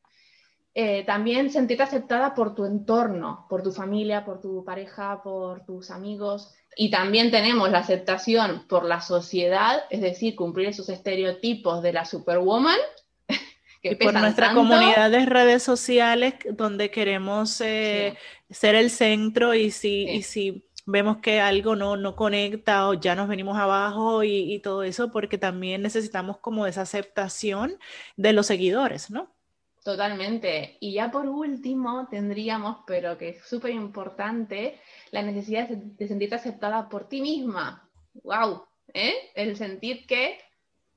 Eh, 0.80 1.04
también 1.08 1.50
sentirte 1.50 1.82
aceptada 1.82 2.36
por 2.36 2.54
tu 2.54 2.64
entorno, 2.64 3.48
por 3.50 3.64
tu 3.64 3.72
familia, 3.72 4.24
por 4.24 4.40
tu 4.40 4.64
pareja, 4.64 5.24
por 5.24 5.66
tus 5.66 5.90
amigos. 5.90 6.54
Y 6.76 6.92
también 6.92 7.32
tenemos 7.32 7.72
la 7.72 7.80
aceptación 7.80 8.68
por 8.68 8.86
la 8.86 9.02
sociedad, 9.02 9.86
es 9.90 10.02
decir, 10.02 10.36
cumplir 10.36 10.68
esos 10.68 10.90
estereotipos 10.90 11.82
de 11.82 11.94
la 11.94 12.06
superwoman. 12.06 12.78
Que 13.82 13.94
y 13.94 13.96
por 13.96 14.14
nuestra 14.14 14.54
comunidad 14.54 15.10
de 15.10 15.26
redes 15.26 15.64
sociales, 15.64 16.36
donde 16.52 16.92
queremos 16.92 17.60
eh, 17.62 18.16
ser 18.50 18.76
el 18.76 18.92
centro 18.92 19.56
y 19.56 19.72
si, 19.72 20.08
y 20.08 20.22
si 20.24 20.68
vemos 20.86 21.18
que 21.18 21.40
algo 21.40 21.76
no, 21.76 21.96
no 21.96 22.16
conecta 22.16 22.88
o 22.88 22.94
ya 22.96 23.16
nos 23.16 23.28
venimos 23.28 23.58
abajo 23.58 24.24
y, 24.24 24.54
y 24.54 24.60
todo 24.60 24.84
eso, 24.84 25.12
porque 25.12 25.40
también 25.40 25.82
necesitamos 25.82 26.38
como 26.38 26.68
esa 26.68 26.82
aceptación 26.82 27.78
de 28.16 28.34
los 28.34 28.46
seguidores, 28.46 29.10
¿no? 29.10 29.37
Totalmente. 29.88 30.76
Y 30.82 30.96
ya 30.96 31.10
por 31.10 31.26
último 31.28 32.10
tendríamos, 32.12 32.80
pero 32.86 33.18
que 33.18 33.30
es 33.30 33.48
súper 33.48 33.72
importante, 33.72 34.82
la 35.12 35.22
necesidad 35.22 35.70
de 35.70 36.08
sentirte 36.10 36.36
aceptada 36.36 36.90
por 36.90 37.08
ti 37.08 37.22
misma. 37.22 37.90
¡Wow! 38.22 38.66
¿Eh? 38.94 39.14
El 39.34 39.56
sentir 39.56 40.06
que 40.06 40.40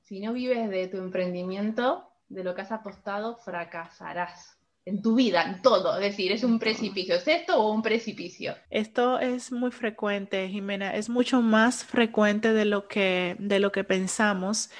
si 0.03 0.19
no 0.19 0.33
vives 0.33 0.69
de 0.69 0.89
tu 0.89 0.97
emprendimiento, 0.97 2.11
de 2.29 2.43
lo 2.43 2.57
que 2.57 2.63
has 2.63 2.73
apostado, 2.73 3.37
fracasarás 3.37 4.59
en 4.85 5.03
tu 5.03 5.15
vida, 5.15 5.45
en 5.45 5.63
todo. 5.63 5.95
Es 5.95 6.01
decir, 6.01 6.33
es 6.33 6.43
un 6.43 6.59
precipicio. 6.59 7.15
¿Es 7.15 7.29
esto 7.29 7.63
o 7.63 7.73
un 7.73 7.83
precipicio? 7.83 8.57
Esto 8.71 9.21
es 9.21 9.53
muy 9.53 9.71
frecuente, 9.71 10.49
Jimena. 10.49 10.97
Es 10.97 11.09
mucho 11.09 11.43
más 11.43 11.85
frecuente 11.85 12.53
de 12.53 12.65
lo 12.65 12.89
que, 12.89 13.37
de 13.39 13.61
lo 13.61 13.71
que 13.71 13.85
pensamos. 13.85 14.71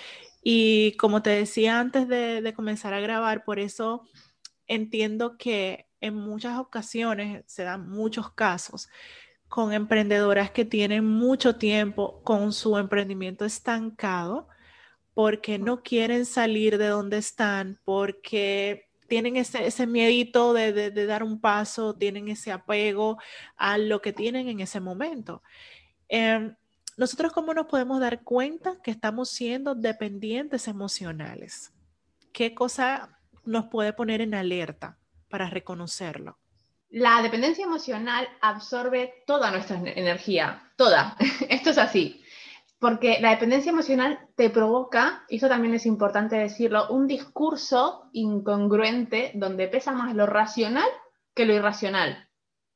Y 0.43 0.93
como 0.93 1.23
te 1.23 1.31
decía 1.31 1.81
antes 1.81 2.09
de, 2.09 2.53
comenzar 2.57 2.95
a 2.95 3.01
grabar, 3.01 3.45
por 3.45 3.59
eso 3.59 4.03
entiendo 4.67 5.37
que 5.37 5.87
en 6.01 6.15
muchas 6.15 6.59
ocasiones 6.59 7.45
se 7.47 7.65
dan 7.65 7.89
muchos 7.89 8.33
casos 8.33 8.89
con 9.49 9.73
emprendedoras 9.73 10.51
que 10.51 10.65
tienen 10.65 11.05
mucho 11.05 11.57
tiempo 11.57 12.23
con 12.23 12.53
su 12.53 12.79
emprendimiento 12.79 13.45
estancado 13.45 14.49
porque 15.13 15.59
no 15.59 15.83
quieren 15.83 16.25
salir 16.25 16.79
de 16.79 16.87
donde 16.87 17.19
están, 17.19 17.81
porque 17.85 18.89
tienen 19.09 19.37
ese, 19.37 19.67
ese 19.67 19.87
miedito 19.87 20.55
de, 20.55 20.91
dar 21.07 21.25
un 21.25 21.41
paso, 21.41 21.97
tienen 21.97 22.29
ese 22.29 22.53
apego 22.53 23.19
a 23.57 23.77
lo 23.77 24.01
que 24.01 24.13
tienen 24.13 24.49
en 24.49 24.61
ese 24.61 24.79
momento. 24.81 25.43
Em, 26.09 26.55
nosotros 27.01 27.33
cómo 27.33 27.55
nos 27.55 27.65
podemos 27.65 27.99
dar 27.99 28.23
cuenta 28.25 28.77
que 28.83 28.91
estamos 28.91 29.31
siendo 29.31 29.75
dependientes 29.75 30.69
emocionales? 30.69 31.73
¿Qué 32.31 32.55
cosa 32.55 33.19
nos 33.47 33.69
puede 33.69 33.95
poner 33.95 34.21
en 34.21 34.35
alerta 34.35 34.99
para 35.31 35.49
reconocerlo? 35.49 36.37
La 36.91 37.23
dependencia 37.23 37.65
emocional 37.65 38.29
absorbe 38.43 39.25
toda 39.27 39.51
nuestra 39.51 39.79
energía, 39.79 40.71
toda. 40.77 41.17
Esto 41.49 41.71
es 41.71 41.79
así. 41.79 42.23
Porque 42.79 43.19
la 43.23 43.31
dependencia 43.31 43.71
emocional 43.73 44.19
te 44.37 44.51
provoca, 44.51 45.25
y 45.31 45.37
eso 45.37 45.49
también 45.49 45.73
es 45.73 45.87
importante 45.87 46.37
decirlo, 46.37 46.91
un 46.91 47.07
discurso 47.07 48.11
incongruente 48.13 49.33
donde 49.37 49.69
pesa 49.69 49.93
más 49.93 50.15
lo 50.15 50.27
racional 50.27 50.89
que 51.33 51.47
lo 51.47 51.55
irracional 51.55 52.30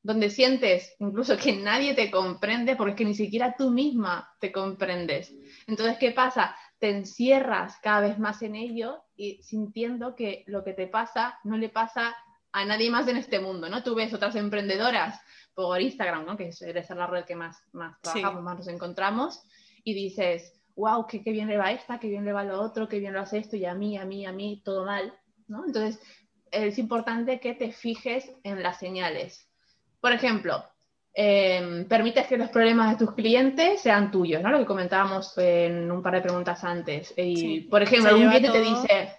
donde 0.05 0.29
sientes 0.29 0.95
incluso 0.99 1.37
que 1.39 1.57
nadie 1.57 1.95
te 1.95 2.11
comprende 2.11 2.77
porque 2.77 2.93
es 2.93 2.97
que 2.99 3.05
ni 3.07 3.15
siquiera 3.15 3.57
tú 3.57 3.71
misma 3.71 4.31
te 4.39 4.53
comprendes. 4.53 5.35
Entonces, 5.67 5.97
¿qué 5.99 6.11
pasa? 6.11 6.55
Te 6.79 6.91
encierras 6.91 7.79
cada 7.83 8.01
vez 8.01 8.19
más 8.19 8.43
en 8.43 8.55
ello 8.55 9.03
y 9.17 9.43
sintiendo 9.43 10.15
que 10.15 10.45
lo 10.47 10.63
que 10.63 10.75
te 10.75 10.89
pasa 10.89 11.41
no 11.43 11.57
le 11.57 11.71
pasa 11.71 12.15
a 12.53 12.65
nadie 12.67 12.91
más 12.91 13.09
en 13.09 13.17
este 13.17 13.41
mundo, 13.41 13.71
¿no? 13.71 13.83
Tú 13.83 13.95
ves 13.95 14.13
otras 14.13 14.37
emprendedoras 14.37 15.19
por 15.55 15.81
Instagram, 15.81 16.27
¿no? 16.27 16.37
Que 16.37 16.53
ser 16.53 16.85
la 16.95 17.07
red 17.07 17.25
que 17.25 17.35
más, 17.35 17.59
más 17.73 17.99
trabajamos, 18.03 18.43
más 18.43 18.59
nos 18.59 18.69
encontramos, 18.69 19.43
y 19.85 19.95
dices, 19.95 20.53
wow, 20.77 21.07
qué, 21.07 21.23
qué 21.23 21.33
bien 21.33 21.49
le 21.49 21.57
va 21.57 21.73
esta, 21.73 21.99
qué 21.99 22.09
bien 22.09 22.27
le 22.27 22.33
va 22.33 22.45
lo 22.45 22.61
otro, 22.61 22.89
qué 22.89 22.99
bien 22.99 23.15
lo 23.15 23.21
hace 23.21 23.39
esto, 23.39 23.57
y 23.57 23.65
a 23.65 23.75
mí, 23.75 23.97
a 23.97 24.05
mí, 24.05 24.27
a 24.27 24.33
mí, 24.33 24.61
todo 24.65 24.85
mal, 24.85 25.15
¿no? 25.49 25.65
Entonces, 25.65 25.99
es 26.51 26.79
importante 26.79 27.41
que 27.41 27.55
te 27.55 27.73
fijes 27.73 28.31
en 28.45 28.63
las 28.63 28.79
señales 28.79 29.49
por 30.05 30.13
ejemplo, 30.13 30.63
em, 31.15 31.89
permites 31.89 32.27
que 32.27 32.37
los 32.37 32.51
problemas 32.51 32.91
de 32.91 33.07
tus 33.07 33.15
clientes 33.15 33.81
sean 33.81 34.11
tuyos, 34.11 34.43
¿no? 34.43 34.51
Lo 34.51 34.59
que 34.59 34.67
comentábamos 34.67 35.33
en 35.39 35.91
un 35.91 36.03
par 36.03 36.13
de 36.13 36.21
preguntas 36.21 36.63
antes. 36.63 37.15
Y, 37.17 37.63
por 37.63 37.83
ejemplo, 37.83 38.15
un 38.15 38.29
cliente 38.29 38.51
te 38.51 38.61
dice... 38.61 39.17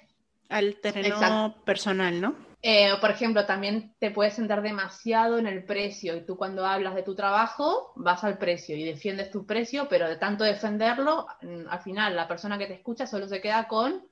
Al 0.48 0.76
terreno 0.76 1.56
personal, 1.66 2.22
¿no? 2.22 2.36
Eh, 2.62 2.92
por 3.02 3.10
ejemplo, 3.10 3.48
también 3.48 3.96
te 3.98 4.12
puedes 4.12 4.36
sentar 4.36 4.62
demasiado 4.62 5.40
en 5.40 5.48
el 5.48 5.64
precio 5.64 6.16
y 6.16 6.24
tú 6.24 6.38
cuando 6.38 6.68
hablas 6.68 6.94
de 6.94 7.02
tu 7.02 7.16
trabajo 7.16 7.92
vas 7.96 8.24
al 8.24 8.38
precio 8.38 8.76
y 8.76 8.84
defiendes 8.84 9.32
tu 9.32 9.48
precio, 9.48 9.88
pero 9.90 10.08
de 10.08 10.18
tanto 10.18 10.44
defenderlo, 10.44 11.26
mm, 11.42 11.68
al 11.68 11.80
final 11.80 12.16
la 12.16 12.28
persona 12.28 12.60
que 12.60 12.68
te 12.68 12.76
escucha 12.76 13.08
solo 13.08 13.28
se 13.28 13.42
queda 13.42 13.68
con 13.68 14.06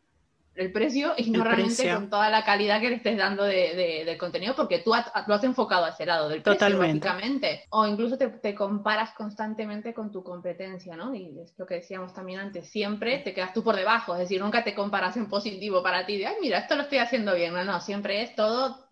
el 0.56 0.72
precio 0.72 1.14
y 1.18 1.32
no 1.32 1.44
realmente 1.44 1.92
con 1.94 2.10
toda 2.10 2.30
la 2.30 2.44
calidad 2.44 2.80
que 2.80 2.90
le 2.90 2.96
estés 2.98 3.18
dando 3.18 3.44
de, 3.44 4.04
del 4.06 4.18
contenido, 4.18 4.56
porque 4.56 4.80
tú 4.80 4.92
lo 4.92 5.34
has 5.34 5.44
enfocado 5.44 5.86
a 5.86 5.90
ese 5.90 6.06
lado 6.06 6.30
del 6.30 6.42
precio, 6.42 6.68
Totalmente. 7.00 7.66
O 7.70 7.88
incluso 7.88 8.18
te, 8.18 8.56
comparas 8.56 9.14
constantemente 9.14 9.94
con 9.94 10.12
tu 10.12 10.24
competencia, 10.24 10.96
¿no? 10.96 11.16
Y 11.16 11.40
es 11.40 11.54
lo 11.58 11.66
que 11.66 11.76
decíamos 11.76 12.14
también 12.14 12.40
antes, 12.40 12.70
siempre 12.70 13.20
te 13.20 13.34
quedas 13.34 13.54
tú 13.54 13.64
por 13.64 13.76
debajo, 13.76 14.14
es 14.14 14.20
decir, 14.20 14.40
nunca 14.40 14.64
te 14.64 14.76
comparas 14.76 15.18
en 15.18 15.28
positivo 15.28 15.82
para 15.82 16.06
ti, 16.06 16.18
de, 16.18 16.28
ay, 16.28 16.36
mira, 16.42 16.60
esto 16.60 16.76
lo 16.76 16.84
estoy 16.84 17.00
haciendo 17.00 17.34
bien, 17.34 17.54
no, 17.54 17.64
no, 17.64 17.82
siempre 17.82 18.22
es 18.22 18.36
todo 18.36 18.88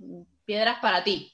piedras 0.45 0.79
para 0.81 1.03
ti. 1.03 1.31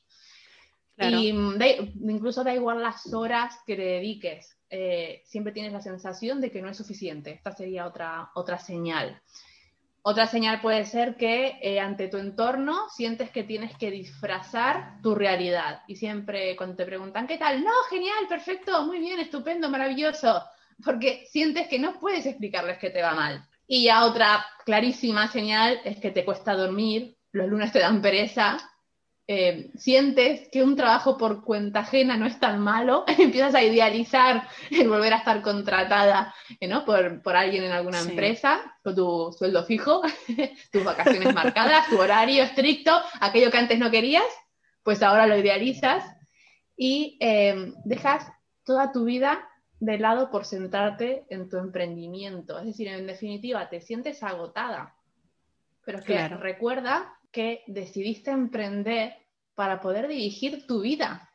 Y 1.00 1.30
incluso 1.30 2.44
da 2.44 2.54
igual 2.54 2.82
las 2.82 3.14
horas 3.14 3.56
que 3.66 3.76
te 3.76 3.84
dediques, 3.84 4.58
eh, 4.70 5.22
siempre 5.26 5.54
tienes 5.54 5.72
la 5.72 5.82
sensación 5.82 6.42
de 6.42 6.52
que 6.52 6.62
no 6.62 6.70
es 6.70 6.78
suficiente. 6.78 7.32
Esta 7.32 7.52
sería 7.52 7.86
otra, 7.86 8.32
otra 8.34 8.58
señal. 8.58 9.22
Otra 10.10 10.26
señal 10.26 10.62
puede 10.62 10.86
ser 10.86 11.18
que 11.18 11.60
eh, 11.62 11.82
ante 11.82 12.08
tu 12.08 12.16
entorno 12.16 12.88
sientes 12.88 13.30
que 13.30 13.44
tienes 13.44 13.76
que 13.76 13.92
disfrazar 13.92 15.02
tu 15.04 15.14
realidad. 15.14 15.82
Y 15.86 15.98
siempre 15.98 16.56
cuando 16.56 16.78
te 16.78 16.86
preguntan, 16.86 17.28
¿qué 17.28 17.38
tal? 17.38 17.62
No, 17.62 17.74
genial, 17.90 18.26
perfecto, 18.30 18.86
muy 18.86 19.00
bien, 19.00 19.20
estupendo, 19.20 19.70
maravilloso. 19.70 20.46
Porque 20.82 21.26
sientes 21.30 21.68
que 21.68 21.78
no 21.78 22.00
puedes 22.00 22.26
explicarles 22.26 22.78
que 22.78 22.90
te 22.90 23.02
va 23.02 23.16
mal. 23.16 23.46
Y 23.68 23.84
ya 23.84 24.06
otra 24.06 24.46
clarísima 24.64 25.28
señal 25.28 25.82
es 25.84 26.00
que 26.00 26.12
te 26.12 26.24
cuesta 26.24 26.54
dormir, 26.54 27.18
los 27.34 27.50
lunes 27.50 27.74
te 27.74 27.80
dan 27.80 28.02
pereza, 28.02 28.58
eh, 29.30 29.72
sientes 29.76 30.48
que 30.50 30.64
un 30.64 30.78
trabajo 30.78 31.18
por 31.18 31.44
cuenta 31.44 31.82
ajena 31.82 32.16
no 32.16 32.26
es 32.26 32.40
tan 32.40 32.62
malo, 32.62 33.04
empiezas 33.20 33.56
a 33.56 33.62
idealizar 33.62 34.48
el 34.72 34.88
volver 34.88 35.14
a 35.14 35.18
estar 35.18 35.42
contratada 35.42 36.34
eh, 36.62 36.68
¿no? 36.68 36.86
por, 36.86 37.22
por, 37.22 37.36
alguien 37.36 37.66
en 37.66 37.74
alguna 37.74 38.00
empresa, 38.00 38.78
con 38.82 38.96
tu 38.96 39.36
sueldo 39.38 39.66
fijo, 39.66 40.02
tus 40.72 40.84
vacaciones 40.84 41.34
marcadas, 41.34 41.90
tu 41.90 42.00
horario 42.00 42.44
estricto, 42.44 42.98
aquello 43.20 43.52
que 43.52 43.58
antes 43.58 43.78
no 43.78 43.92
querías, 43.92 44.24
pues 44.82 45.04
ahora 45.04 45.28
lo 45.28 45.38
idealizas 45.38 46.06
y 46.78 47.18
eh, 47.20 47.74
dejas 47.84 48.32
toda 48.64 48.94
tu 48.94 49.04
vida 49.04 49.46
de 49.82 50.00
lado 50.00 50.32
por 50.32 50.46
centrarte 50.46 51.26
en 51.30 51.50
tu 51.50 51.58
emprendimiento. 51.58 52.60
Es 52.60 52.68
decir, 52.68 52.88
en 52.88 53.08
definitiva, 53.08 53.68
te 53.68 53.82
sientes 53.82 54.24
agotada. 54.24 54.96
Pero 55.84 56.00
es 56.00 56.06
que 56.06 56.28
recuerda 56.30 57.17
que 57.38 57.64
decidiste 57.68 58.32
emprender 58.32 59.14
para 59.54 59.80
poder 59.80 60.08
dirigir 60.08 60.66
tu 60.66 60.82
vida. 60.82 61.32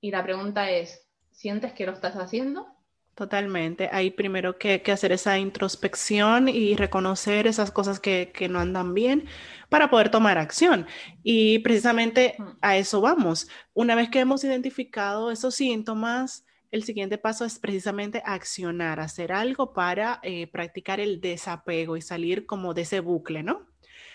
Y 0.00 0.10
la 0.10 0.24
pregunta 0.24 0.68
es, 0.68 1.08
¿sientes 1.30 1.72
que 1.72 1.86
lo 1.86 1.92
estás 1.92 2.16
haciendo? 2.16 2.66
Totalmente. 3.14 3.88
Hay 3.92 4.10
primero 4.10 4.58
que, 4.58 4.82
hacer 4.92 5.12
esa 5.12 5.38
introspección 5.38 6.48
y 6.48 6.74
reconocer 6.74 7.46
esas 7.46 7.70
cosas 7.70 8.00
que, 8.00 8.32
que, 8.34 8.48
no 8.48 8.58
andan 8.58 8.94
bien 8.94 9.26
para 9.68 9.90
poder 9.90 10.10
tomar 10.10 10.38
acción. 10.38 10.88
Y 11.22 11.60
precisamente 11.60 12.36
a 12.60 12.76
eso 12.76 13.00
vamos. 13.00 13.46
Una 13.74 13.94
vez 13.94 14.10
que 14.10 14.18
hemos 14.18 14.42
identificado 14.42 15.30
esos 15.30 15.54
síntomas, 15.54 16.44
el 16.72 16.82
siguiente 16.82 17.16
paso 17.16 17.44
es 17.44 17.60
precisamente 17.60 18.24
accionar, 18.26 18.98
hacer 18.98 19.30
algo 19.30 19.72
para 19.72 20.18
eh, 20.24 20.48
practicar 20.48 20.98
el 20.98 21.20
desapego 21.20 21.96
y 21.96 22.02
salir 22.02 22.44
como 22.44 22.74
de 22.74 22.82
ese 22.82 22.98
bucle, 22.98 23.44
¿no? 23.44 23.72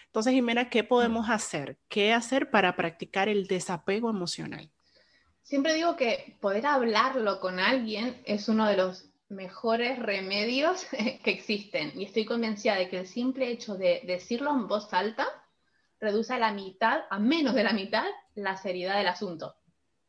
Entonces, 0.10 0.34
Jimena, 0.34 0.72
¿qué 0.72 0.84
podemos 0.84 1.30
hacer? 1.30 1.78
¿Qué 1.88 2.14
hacer 2.14 2.50
para 2.50 2.76
practicar 2.76 3.30
el 3.30 3.46
desapego 3.46 4.10
emocional? 4.10 4.72
Siempre 5.44 5.76
digo 5.76 5.96
que 5.96 6.36
poder 6.42 6.66
hablarlo 6.66 7.40
con 7.40 7.60
alguien 7.60 8.20
es 8.26 8.50
uno 8.50 8.68
de 8.68 8.76
los 8.76 9.06
mejores 9.30 10.00
remedios 10.00 10.88
que 11.24 11.30
existen. 11.30 11.92
Y 11.94 12.06
estoy 12.06 12.26
convencida 12.26 12.76
de 12.76 12.90
que 12.90 13.02
el 13.02 13.08
simple 13.08 13.52
hecho 13.52 13.76
de 13.76 14.02
decirlo 14.04 14.50
en 14.50 14.68
voz 14.68 14.92
alta 14.96 15.28
reduce 16.00 16.34
a 16.34 16.40
la 16.40 16.54
mitad, 16.54 17.02
a 17.12 17.20
menos 17.20 17.54
de 17.54 17.64
la 17.64 17.74
mitad, 17.74 18.06
la 18.34 18.58
seriedad 18.58 18.98
del 18.98 19.08
asunto. 19.08 19.56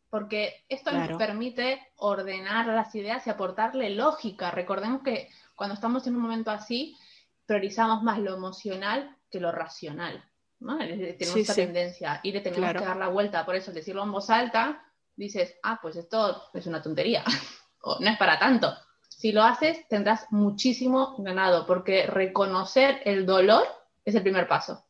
porque 0.09 0.65
esto 0.69 0.91
nos 0.93 1.19
permite 1.19 1.79
ordenar 1.97 2.67
las 2.67 2.95
ideas 2.95 3.27
y 3.27 3.31
aportarle 3.31 3.91
lógica. 3.91 4.51
Recordemos 4.51 5.03
que 5.03 5.29
cuando 5.55 5.75
estamos 5.75 6.07
en 6.07 6.17
un 6.17 6.23
momento 6.23 6.51
así, 6.51 6.97
priorizamos 7.45 8.03
más 8.03 8.19
lo 8.19 8.35
emocional 8.35 9.17
que 9.31 9.41
lo 9.41 9.53
racional. 9.53 10.25
¿no? 10.61 10.79
Tenemos 10.79 11.37
esa 11.37 11.55
tendencia 11.55 12.21
y 12.23 12.33
le 12.33 12.41
tenemos 12.41 12.73
que 12.73 12.85
dar 12.85 12.97
la 12.97 13.09
vuelta. 13.09 13.45
Por 13.45 13.57
eso, 13.57 13.73
decirlo 13.73 14.03
en 14.03 14.13
voz 14.13 14.31
alta, 14.31 14.85
dices, 15.17 15.57
ah, 15.63 15.79
pues 15.81 15.97
esto 15.97 16.45
es 16.55 16.67
una 16.67 16.83
tontería, 16.83 17.25
o 17.83 17.99
no 18.01 18.11
es 18.11 18.19
para 18.19 18.39
tanto. 18.39 18.73
Si 19.09 19.33
lo 19.33 19.43
haces, 19.43 19.87
tendrás 19.89 20.27
muchísimo 20.31 21.17
ganado, 21.19 21.67
porque 21.67 22.07
reconocer 22.07 23.03
el 23.05 23.27
dolor 23.27 23.67
es 24.05 24.15
el 24.15 24.23
primer 24.23 24.49
paso. 24.49 24.87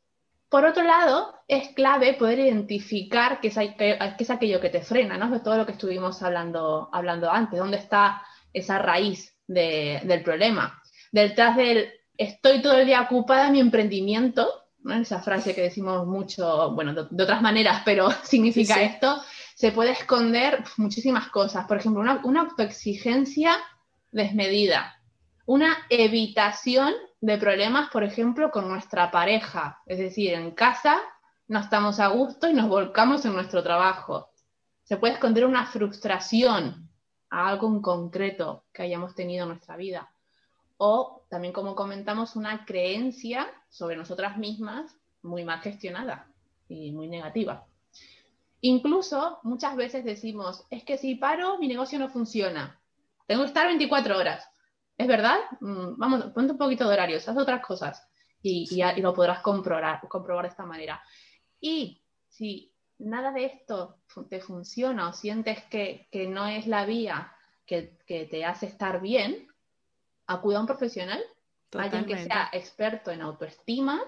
Por 0.49 0.65
otro 0.65 0.83
lado, 0.83 1.35
es 1.47 1.69
clave 1.75 2.15
poder 2.15 2.41
identificar 2.41 3.41
qué 3.41 3.49
es, 3.49 3.57
es 3.57 4.31
aquello 4.31 4.61
que 4.61 4.69
te 4.69 4.83
frena, 4.83 5.17
¿no? 5.17 5.31
De 5.31 5.41
todo 5.41 5.57
lo 5.57 5.67
que 5.67 5.73
estuvimos 5.73 6.23
hablando, 6.23 6.89
hablando 6.93 7.31
antes, 7.31 7.59
dónde 7.59 7.77
está 7.77 8.23
esa 8.53 8.79
raíz 8.79 9.37
del 9.47 10.23
problema. 10.25 10.81
Detrás 11.13 11.57
del 11.57 11.93
estoy 12.21 12.61
todo 12.61 12.75
el 12.75 12.87
día 12.87 13.01
ocupada 13.01 13.47
en 13.47 13.53
mi 13.53 13.61
emprendimiento, 13.61 14.47
¿no? 14.83 14.95
esa 14.95 15.23
frase 15.23 15.55
que 15.55 15.63
decimos 15.63 16.07
mucho, 16.07 16.73
bueno, 16.73 16.93
de, 16.93 17.23
otras 17.23 17.41
maneras, 17.41 17.81
pero 17.83 18.11
significa 18.23 18.83
esto, 18.83 19.23
se 19.55 19.73
puede 19.73 19.93
esconder 19.93 20.63
muchísimas 20.77 21.29
cosas. 21.29 21.67
Por 21.67 21.79
ejemplo, 21.79 22.03
una, 22.03 22.21
una 22.25 22.43
autoexigencia 22.43 23.57
desmedida, 24.13 25.01
una 25.47 25.79
evitación 25.89 26.93
de 27.23 27.39
problemas, 27.39 27.89
por 27.91 28.05
ejemplo, 28.05 28.51
con 28.51 28.69
nuestra 28.69 29.11
pareja. 29.11 29.81
Es 29.87 29.99
decir, 29.99 30.35
en 30.35 30.51
casa 30.51 31.01
no 31.49 31.59
estamos 31.59 32.01
a 32.01 32.09
gusto 32.09 32.51
y 32.51 32.53
nos 32.53 32.69
volcamos 32.69 33.25
en 33.25 33.33
nuestro 33.33 33.63
trabajo. 33.63 34.31
Se 34.85 34.99
puede 34.99 35.15
esconder 35.15 35.47
una 35.47 35.65
frustración 35.67 36.91
a 37.31 37.49
algo 37.49 37.69
en 37.69 37.81
concreto 37.81 38.65
que 38.75 38.83
hayamos 38.83 39.15
tenido 39.15 39.45
en 39.45 39.51
nuestra 39.51 39.77
vida. 39.77 40.13
O 40.77 41.20
también, 41.31 41.55
como 41.55 41.75
comentamos, 41.75 42.37
una 42.37 42.67
creencia 42.67 43.47
sobre 43.69 43.97
nosotras 43.97 44.37
mismas 44.37 44.95
muy 45.23 45.45
mal 45.45 45.61
gestionada 45.61 46.27
y 46.69 46.91
muy 46.91 47.09
negativa. 47.09 47.67
Incluso 48.63 49.39
muchas 49.45 49.77
veces 49.77 50.05
decimos, 50.05 50.67
es 50.71 50.85
que 50.85 50.99
si 50.99 51.15
paro, 51.15 51.59
mi 51.59 51.69
negocio 51.69 51.99
no 51.99 52.09
funciona. 52.11 52.79
Tengo 53.27 53.43
que 53.43 53.49
estar 53.49 53.67
24 53.69 54.19
horas. 54.19 54.47
¿Es 54.99 55.07
verdad? 55.07 55.39
Mm, 55.61 55.97
vamos, 55.97 56.25
ponte 56.35 56.53
un 56.53 56.59
poquito 56.59 56.87
de 56.87 56.95
horarios, 56.95 57.27
haz 57.29 57.37
otras 57.39 57.65
cosas 57.65 58.07
y, 58.43 58.83
lo 59.01 59.15
podrás 59.15 59.41
comprobar, 59.41 60.01
comprobar 60.09 60.45
de 60.45 60.51
esta 60.51 60.67
manera. 60.67 61.01
Y 61.61 62.03
si 62.29 62.73
nada 62.99 63.33
de 63.33 63.45
esto 63.47 63.99
te 64.29 64.41
funciona 64.41 65.09
o 65.09 65.13
sientes 65.13 65.63
que, 65.71 66.09
no 66.29 66.47
es 66.47 66.67
la 66.67 66.85
vía 66.85 67.33
que, 67.65 67.97
te 68.07 68.45
hace 68.45 68.67
estar 68.67 69.01
bien, 69.01 69.47
acuda 70.31 70.59
a 70.59 70.61
un 70.61 70.67
profesional, 70.67 71.21
alguien 71.77 72.07
que 72.07 72.17
sea 72.19 72.49
experto 72.53 73.11
en 73.11 73.21
autoestima, 73.21 74.01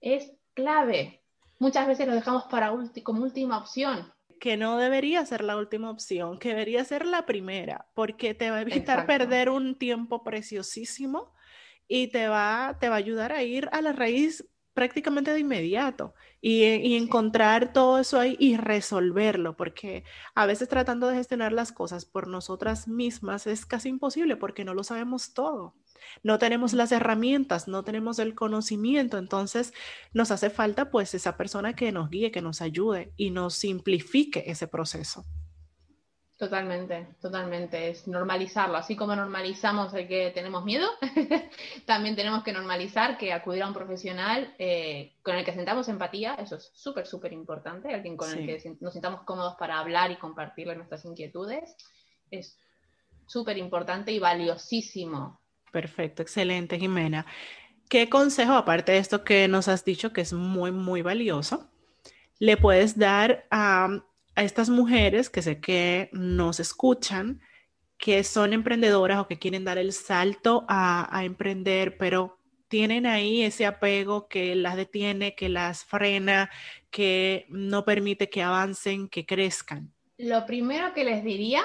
es 0.00 0.32
clave. 0.52 1.22
Muchas 1.58 1.86
veces 1.86 2.06
lo 2.06 2.14
dejamos 2.14 2.44
para 2.44 2.72
como 3.02 3.22
última 3.22 3.58
opción. 3.58 4.12
Que 4.40 4.56
no 4.56 4.76
debería 4.76 5.24
ser 5.24 5.44
la 5.44 5.56
última 5.56 5.90
opción, 5.90 6.38
que 6.38 6.50
debería 6.50 6.84
ser 6.84 7.06
la 7.06 7.24
primera, 7.24 7.86
porque 7.94 8.34
te 8.34 8.50
va 8.50 8.56
a 8.56 8.62
evitar 8.62 9.06
perder 9.06 9.48
un 9.48 9.78
tiempo 9.78 10.24
preciosísimo 10.24 11.32
y 11.86 12.08
te 12.08 12.28
va, 12.28 12.76
te 12.80 12.88
va 12.88 12.96
a 12.96 12.98
ayudar 12.98 13.32
a 13.32 13.42
ir 13.42 13.68
a 13.72 13.80
la 13.80 13.92
raíz 13.92 14.44
prácticamente 14.74 15.32
de 15.32 15.40
inmediato 15.40 16.14
y, 16.40 16.64
y, 16.64 16.96
encontrar 16.96 17.72
todo 17.72 17.98
eso 17.98 18.20
ahí 18.20 18.36
y 18.38 18.56
resolverlo, 18.56 19.56
porque 19.56 20.04
a 20.34 20.46
veces 20.46 20.68
tratando 20.68 21.08
de 21.08 21.16
gestionar 21.16 21.52
las 21.52 21.72
cosas 21.72 22.04
por 22.04 22.28
nosotras 22.28 22.88
mismas 22.88 23.46
es 23.46 23.64
casi 23.64 23.88
imposible 23.88 24.36
porque 24.36 24.64
no 24.64 24.74
lo 24.74 24.84
sabemos 24.84 25.32
todo. 25.32 25.74
No 26.22 26.38
tenemos 26.38 26.74
las 26.74 26.92
herramientas, 26.92 27.68
no 27.68 27.84
tenemos 27.84 28.18
el 28.18 28.34
conocimiento, 28.34 29.18
entonces 29.18 29.72
nos 30.12 30.30
hace 30.30 30.50
falta 30.50 30.90
pues 30.90 31.14
esa 31.14 31.36
persona 31.36 31.74
que 31.74 31.92
nos 31.92 32.10
guíe, 32.10 32.30
que 32.30 32.42
nos 32.42 32.60
ayude 32.60 33.12
y 33.16 33.30
nos 33.30 33.54
simplifique 33.54 34.44
ese 34.46 34.68
proceso. 34.68 35.24
Totalmente, 36.36 37.06
totalmente. 37.20 37.90
Es 37.90 38.08
normalizarlo. 38.08 38.76
Así 38.76 38.96
como 38.96 39.14
normalizamos 39.14 39.94
el 39.94 40.08
que 40.08 40.32
tenemos 40.32 40.64
miedo, 40.64 40.88
también 41.86 42.16
tenemos 42.16 42.42
que 42.42 42.52
normalizar 42.52 43.16
que 43.16 43.32
acudir 43.32 43.62
a 43.62 43.68
un 43.68 43.74
profesional 43.74 44.52
eh, 44.58 45.14
con 45.22 45.36
el 45.36 45.44
que 45.44 45.52
sentamos 45.52 45.88
empatía, 45.88 46.34
eso 46.34 46.56
es 46.56 46.72
súper, 46.74 47.06
súper 47.06 47.32
importante, 47.32 47.94
alguien 47.94 48.16
con 48.16 48.30
el 48.30 48.46
que 48.46 48.76
nos 48.80 48.92
sintamos 48.92 49.22
cómodos 49.22 49.54
para 49.54 49.78
hablar 49.78 50.10
y 50.10 50.16
compartirle 50.16 50.74
nuestras 50.74 51.04
inquietudes, 51.04 51.76
es 52.30 52.58
súper 53.26 53.56
importante 53.56 54.10
y 54.10 54.18
valiosísimo 54.18 55.40
Perfecto, 55.74 56.22
excelente, 56.22 56.78
Jimena. 56.78 57.26
¿Qué 57.88 58.08
consejo, 58.08 58.52
aparte 58.52 58.92
de 58.92 58.98
esto 58.98 59.24
que 59.24 59.48
nos 59.48 59.66
has 59.66 59.84
dicho, 59.84 60.12
que 60.12 60.20
es 60.20 60.32
muy, 60.32 60.70
muy 60.70 61.02
valioso, 61.02 61.68
le 62.38 62.56
puedes 62.56 62.96
dar 62.96 63.44
a, 63.50 63.88
estas 64.42 64.68
mujeres 64.68 65.30
que 65.30 65.42
sé 65.42 65.60
que 65.60 66.10
nos 66.12 66.60
escuchan, 66.60 67.40
que 67.96 68.24
son 68.24 68.52
emprendedoras 68.52 69.20
o 69.20 69.28
que 69.28 69.38
quieren 69.38 69.64
dar 69.64 69.78
el 69.78 69.92
salto 69.92 70.64
a, 70.68 71.16
a 71.16 71.24
emprender, 71.24 71.96
pero 71.96 72.38
tienen 72.68 73.06
ahí 73.06 73.42
ese 73.42 73.66
apego 73.66 74.26
que 74.26 74.56
las 74.56 74.76
detiene, 74.76 75.36
que 75.36 75.48
las 75.48 75.84
frena, 75.84 76.50
que 76.90 77.46
no 77.48 77.84
permite 77.84 78.28
que 78.28 78.42
avancen, 78.42 79.08
que 79.08 79.24
crezcan? 79.24 79.92
Lo 80.18 80.44
primero 80.44 80.92
que 80.92 81.04
les 81.04 81.22
diría 81.22 81.62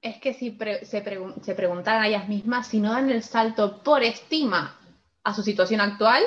es 0.00 0.18
que 0.18 0.34
si 0.34 0.56
se, 0.84 1.02
se 1.42 1.54
preguntaran 1.54 2.02
a 2.02 2.08
ellas 2.08 2.28
mismas 2.28 2.68
si 2.68 2.78
no 2.78 2.92
dan 2.92 3.10
el 3.10 3.24
salto 3.24 3.82
por 3.82 4.04
estima 4.04 4.78
a 5.24 5.34
su 5.34 5.42
situación 5.42 5.80
actual 5.80 6.22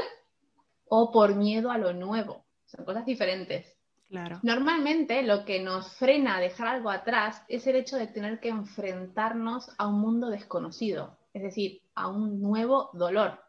o 0.85 1.11
por 1.13 1.35
miedo 1.35 1.71
a 1.71 1.77
lo 1.77 1.93
nuevo. 1.93 2.45
Son 2.65 2.83
cosas 2.83 3.05
diferentes. 3.05 3.78
Claro. 4.09 4.39
Normalmente 4.41 5.21
lo 5.23 5.45
que 5.45 5.61
nos 5.61 5.93
frena 5.93 6.37
a 6.37 6.39
dejar 6.41 6.67
algo 6.67 6.89
atrás 6.89 7.43
es 7.47 7.67
el 7.67 7.75
hecho 7.75 7.95
de 7.95 8.07
tener 8.07 8.39
que 8.39 8.49
enfrentarnos 8.49 9.69
a 9.77 9.87
un 9.87 10.01
mundo 10.01 10.29
desconocido, 10.29 11.17
es 11.33 11.43
decir, 11.43 11.81
a 11.93 12.07
un 12.07 12.41
nuevo 12.41 12.89
dolor. 12.93 13.39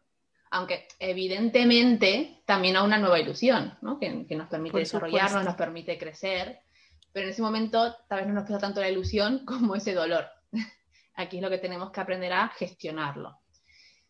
Aunque 0.51 0.87
evidentemente 0.99 2.43
también 2.45 2.75
a 2.75 2.83
una 2.83 2.97
nueva 2.97 3.19
ilusión, 3.19 3.77
¿no? 3.81 3.97
que, 3.99 4.09
nos 4.09 4.49
permite 4.49 4.79
desarrollarnos, 4.79 5.45
nos 5.45 5.55
permite 5.55 5.97
crecer 5.97 6.59
pero 7.11 7.25
en 7.25 7.31
ese 7.31 7.41
momento 7.41 7.95
tal 8.07 8.19
vez 8.19 8.27
no 8.27 8.33
nos 8.33 8.43
pesa 8.43 8.59
tanto 8.59 8.81
la 8.81 8.89
ilusión 8.89 9.39
como 9.45 9.75
ese 9.75 9.93
dolor. 9.93 10.25
Aquí 11.15 11.37
es 11.37 11.43
lo 11.43 11.49
que 11.49 11.57
tenemos 11.57 11.91
que 11.91 12.01
aprender 12.01 12.33
a 12.33 12.47
gestionarlo. 12.49 13.37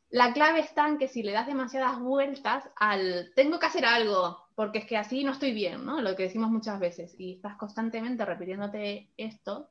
La 0.09 0.33
clave 0.33 0.59
está 0.59 0.87
en 0.87 0.97
que 0.97 1.07
si 1.07 1.23
le 1.23 1.31
das 1.31 1.47
demasiadas 1.47 1.99
vueltas 1.99 2.65
al 2.75 3.31
tengo 3.33 3.59
que 3.59 3.65
hacer 3.65 3.85
algo, 3.85 4.45
porque 4.55 4.79
es 4.79 4.85
que 4.85 4.97
así 4.97 5.23
no 5.23 5.31
estoy 5.31 5.53
bien, 5.53 5.85
¿no? 5.85 6.01
Lo 6.01 6.15
que 6.15 6.23
decimos 6.23 6.49
muchas 6.49 6.79
veces, 6.79 7.15
y 7.17 7.35
estás 7.35 7.57
constantemente 7.57 8.25
repitiéndote 8.25 9.11
esto, 9.17 9.69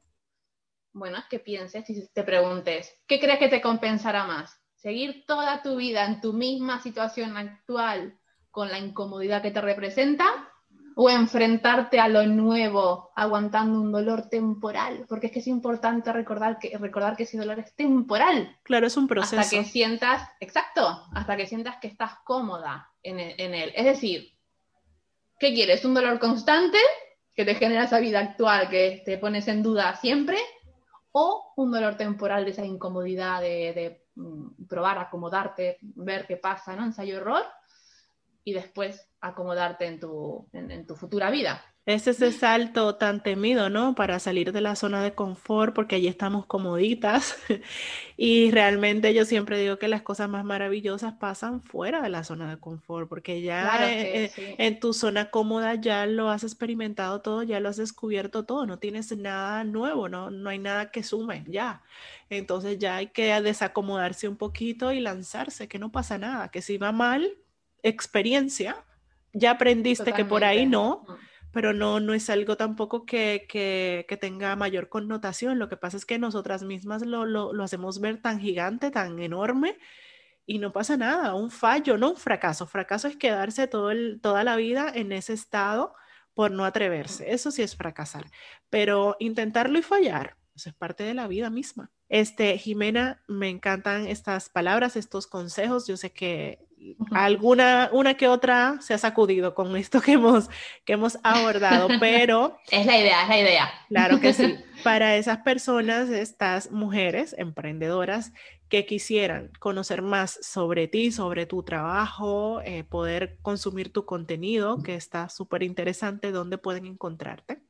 bueno, 0.93 1.19
es 1.19 1.25
que 1.27 1.39
pienses 1.39 1.89
y 1.89 2.09
te 2.13 2.25
preguntes, 2.25 2.93
¿qué 3.07 3.21
crees 3.21 3.39
que 3.39 3.49
te 3.49 3.61
compensará 3.61 4.25
más? 4.25 4.61
¿Seguir 4.75 5.25
toda 5.27 5.63
tu 5.63 5.77
vida 5.77 6.07
en 6.07 6.21
tu 6.21 6.33
misma 6.33 6.83
situación 6.83 7.37
actual 7.37 8.19
con 8.51 8.69
la 8.69 8.79
incomodidad 8.79 9.43
que 9.43 9.51
te 9.51 9.61
representa? 9.61 10.51
o 10.97 11.09
enfrentarte 11.09 11.99
a 11.99 12.09
lo 12.09 12.27
nuevo 12.27 13.11
aguantando 13.15 13.81
un 13.81 13.91
dolor 13.91 14.29
temporal, 14.29 15.07
porque 15.09 15.29
es 15.29 15.33
que 15.33 15.39
es 15.39 15.47
importante 15.47 16.13
recordar 16.13 16.59
que, 16.59 16.77
recordar 16.77 17.17
que 17.17 17.23
ese 17.23 17.39
dolor 17.39 17.59
es 17.59 17.75
temporal. 17.75 18.59
Claro, 18.65 18.87
es 18.87 18.97
un 18.99 19.09
proceso. 19.09 19.41
Hasta 19.41 19.57
que 19.57 19.65
sientas, 19.65 20.29
exacto, 20.41 21.07
hasta 21.15 21.37
que 21.39 21.47
sientas 21.47 21.77
que 21.81 21.87
estás 21.87 22.19
cómoda 22.25 22.91
en, 23.03 23.19
en 23.19 23.55
él. 23.55 23.73
Es 23.75 23.85
decir, 23.85 24.37
¿qué 25.41 25.55
quieres? 25.55 25.85
¿Un 25.85 25.95
dolor 25.95 26.21
constante 26.21 26.79
que 27.35 27.45
te 27.45 27.55
genera 27.55 27.85
esa 27.85 27.99
vida 27.99 28.21
actual 28.21 28.69
que 28.69 29.03
te 29.05 29.19
pones 29.19 29.49
en 29.49 29.63
duda 29.63 29.97
siempre? 29.97 30.39
¿O 31.13 31.55
un 31.57 31.73
dolor 31.73 31.97
temporal 31.97 32.45
de 32.45 32.53
esa 32.53 32.65
incomodidad 32.65 33.41
de, 33.41 34.05
mm, 34.15 34.67
probar, 34.69 34.99
acomodarte, 34.99 35.79
ver 35.81 36.27
qué 36.27 36.37
pasa, 36.37 36.77
¿no? 36.77 36.85
Ensayo-error 36.85 37.43
y 38.45 38.53
después 38.53 39.09
acomodarte 39.21 39.87
en 39.87 39.99
tu, 39.99 40.47
en, 40.53 40.87
tu 40.87 40.95
futura 40.95 41.31
vida. 41.31 41.65
Es 41.95 42.07
ese 42.07 42.31
salto 42.31 42.95
tan 42.95 43.21
temido, 43.21 43.69
¿no? 43.69 43.97
Para 43.97 44.21
salir 44.21 44.53
de 44.53 44.61
la 44.61 44.77
zona 44.77 45.03
de 45.03 45.13
confort, 45.13 45.75
porque 45.75 45.97
allí 45.97 46.07
estamos 46.07 46.47
comoditas. 46.47 47.37
y 48.17 48.53
realmente 48.53 49.13
yo 49.13 49.25
siempre 49.25 49.59
digo 49.59 49.77
que 49.79 49.89
las 49.89 50.03
cosas 50.03 50.29
más 50.29 50.45
maravillosas 50.45 51.15
pasan 51.15 51.61
fuera 51.61 52.01
de 52.01 52.09
la 52.09 52.23
zona 52.23 52.49
de 52.49 52.61
confort, 52.61 53.09
porque 53.09 53.43
ya 53.43 53.77
en 54.37 54.79
tu 54.79 54.93
zona 54.93 55.31
cómoda 55.31 55.75
ya 55.75 56.07
lo 56.07 56.31
has 56.31 56.45
experimentado 56.45 57.23
todo, 57.23 57.43
ya 57.43 57.59
lo 57.59 57.69
has 57.69 57.77
descubierto 57.77 58.45
todo, 58.45 58.67
no 58.67 58.79
tienes 58.79 59.11
nada 59.17 59.65
nuevo, 59.65 60.09
no, 60.09 60.31
no 60.31 60.49
hay 60.49 60.61
nada 60.61 60.93
que 60.93 61.03
sume, 61.03 61.45
ya. 61.49 61.83
Entonces 62.29 62.79
ya 62.79 62.97
hay 62.97 63.09
que 63.09 63.41
desacomodarse 63.41 64.29
un 64.29 64.37
poquito 64.37 64.93
y 64.93 65.01
lanzarse, 65.01 65.67
que 65.67 65.81
no 65.81 65.91
pasa 65.91 66.19
nada, 66.19 66.53
que 66.53 66.63
si 66.63 66.79
va 66.79 66.93
mal, 66.93 67.37
experiencia, 67.83 68.85
ya 69.33 69.53
aprendiste 69.53 70.13
que 70.13 70.25
por 70.25 70.45
ahí 70.45 70.67
no, 70.67 71.05
pero 71.53 71.73
no, 71.73 72.01
no 72.01 72.15
es 72.15 72.31
algo 72.31 72.57
tampoco 72.57 73.05
que, 73.05 73.47
que, 73.49 74.07
que 74.09 74.17
tenga 74.17 74.55
mayor 74.57 74.89
connotación. 74.89 75.59
Lo 75.59 75.69
que 75.69 75.77
pasa 75.77 75.97
es 75.97 76.07
que 76.07 76.19
nosotras 76.19 76.63
mismas 76.63 77.03
lo, 77.03 77.27
lo, 77.27 77.63
hacemos 77.63 78.01
ver 78.01 78.21
tan 78.23 78.41
gigante, 78.41 78.91
tan 78.91 79.19
enorme, 79.19 79.79
y 80.47 80.59
no 80.59 80.73
pasa 80.73 80.97
nada, 80.97 81.35
un 81.35 81.51
fallo, 81.51 81.97
no 81.97 82.11
un 82.11 82.17
fracaso. 82.17 82.67
Fracaso 82.67 83.09
es 83.09 83.17
quedarse 83.17 83.67
todo 83.67 83.91
toda 84.21 84.45
la 84.45 84.57
vida 84.57 84.91
en 84.95 85.13
ese 85.13 85.33
estado 85.33 85.95
por 86.35 86.51
no 86.51 86.65
atreverse. 86.65 87.33
Eso 87.33 87.51
sí 87.51 87.63
es 87.63 87.77
fracasar. 87.77 88.27
Pero 88.69 89.17
intentarlo 89.21 89.79
y 89.79 89.83
fallar, 89.83 90.37
eso 90.55 90.71
es 90.71 90.75
parte 90.75 91.05
de 91.05 91.15
la 91.15 91.29
vida 91.29 91.51
misma. 91.51 91.91
Este, 92.09 92.59
Jimena, 92.59 93.23
me 93.29 93.49
encantan 93.49 94.07
estas 94.07 94.49
palabras, 94.49 94.97
estos 94.97 95.27
consejos. 95.27 95.87
Yo 95.87 95.97
sé 95.97 96.13
que 96.13 96.67
alguna, 97.13 97.91
una 97.93 98.15
que 98.15 98.29
otra 98.29 98.81
se 98.81 98.95
ha 98.95 98.99
sacudido 98.99 99.55
con 99.55 99.77
esto 99.77 100.01
que 100.01 100.13
hemos, 100.13 100.49
que 100.85 100.95
hemos 100.95 101.19
abordado, 101.23 101.89
pero... 102.01 102.59
Es 102.71 102.87
la 102.87 102.99
idea, 102.99 103.23
es 103.23 103.29
la 103.29 103.39
idea. 103.39 103.71
Claro 103.89 104.21
que 104.21 104.33
sí. 104.33 104.57
Para 104.85 105.17
esas 105.17 105.39
personas, 105.39 106.09
estas 106.09 106.71
mujeres 106.71 107.35
emprendedoras 107.37 108.33
que 108.69 108.87
quisieran 108.87 109.51
conocer 109.59 110.01
más 110.01 110.39
sobre 110.43 110.89
ti, 110.89 111.13
sobre 111.13 111.45
tu 111.45 111.63
trabajo, 111.63 112.61
eh, 112.63 112.85
poder 112.85 113.37
consumir 113.43 113.93
tu 113.93 114.07
contenido, 114.07 114.79
que 114.83 114.95
está 114.95 115.29
súper 115.29 115.63
interesante, 115.63 116.31
¿dónde 116.31 116.57
pueden 116.57 116.87
encontrarte? 116.87 117.61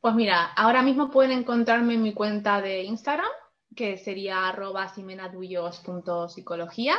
Pues 0.00 0.14
mira, 0.14 0.46
ahora 0.56 0.82
mismo 0.82 1.10
pueden 1.10 1.32
encontrarme 1.32 1.94
en 1.94 2.02
mi 2.02 2.12
cuenta 2.12 2.60
de 2.60 2.82
Instagram, 2.82 3.30
que 3.76 3.96
sería 3.96 4.48
arroba 4.48 4.92
psicología 6.28 6.96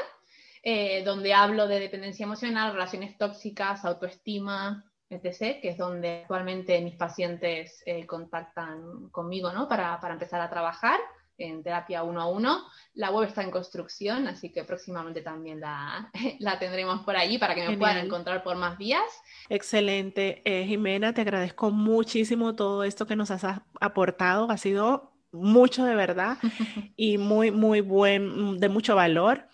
eh, 0.63 1.03
donde 1.03 1.33
hablo 1.33 1.67
de 1.67 1.79
dependencia 1.79 2.23
emocional, 2.23 2.73
relaciones 2.73 3.17
tóxicas, 3.17 3.83
autoestima, 3.83 4.85
etc., 5.09 5.59
que 5.61 5.69
es 5.69 5.77
donde 5.77 6.21
actualmente 6.21 6.79
mis 6.81 6.95
pacientes 6.95 7.81
eh, 7.85 8.05
contactan 8.05 9.09
conmigo 9.09 9.51
¿no? 9.51 9.67
para, 9.67 9.99
para, 9.99 10.13
empezar 10.13 10.39
a 10.39 10.49
trabajar 10.49 10.99
en 11.37 11.63
terapia 11.63 12.03
uno 12.03 12.21
a 12.21 12.27
uno. 12.27 12.63
La 12.93 13.11
web 13.11 13.27
está 13.27 13.41
en 13.43 13.51
construcción, 13.51 14.27
así 14.27 14.51
que 14.51 14.63
próximamente 14.63 15.21
también 15.21 15.59
la, 15.59 16.11
la 16.39 16.59
tendremos 16.59 17.01
por 17.01 17.15
allí 17.15 17.37
para 17.37 17.55
que 17.55 17.67
me 17.67 17.77
puedan 17.77 17.97
encontrar 17.97 18.43
por 18.43 18.55
más 18.55 18.77
vías. 18.77 19.09
Excelente. 19.49 20.41
Eh, 20.45 20.65
Jimena, 20.65 21.13
te 21.13 21.21
agradezco 21.21 21.71
muchísimo 21.71 22.55
todo 22.55 22.83
esto 22.83 23.05
que 23.07 23.15
nos 23.15 23.31
has 23.31 23.61
aportado. 23.79 24.49
Ha 24.51 24.57
sido 24.57 25.11
mucho 25.31 25.85
de 25.85 25.95
verdad 25.95 26.37
y 26.95 27.17
muy, 27.17 27.51
muy 27.51 27.81
buen, 27.81 28.59
de 28.59 28.69
mucho 28.69 28.95
valor. 28.95 29.47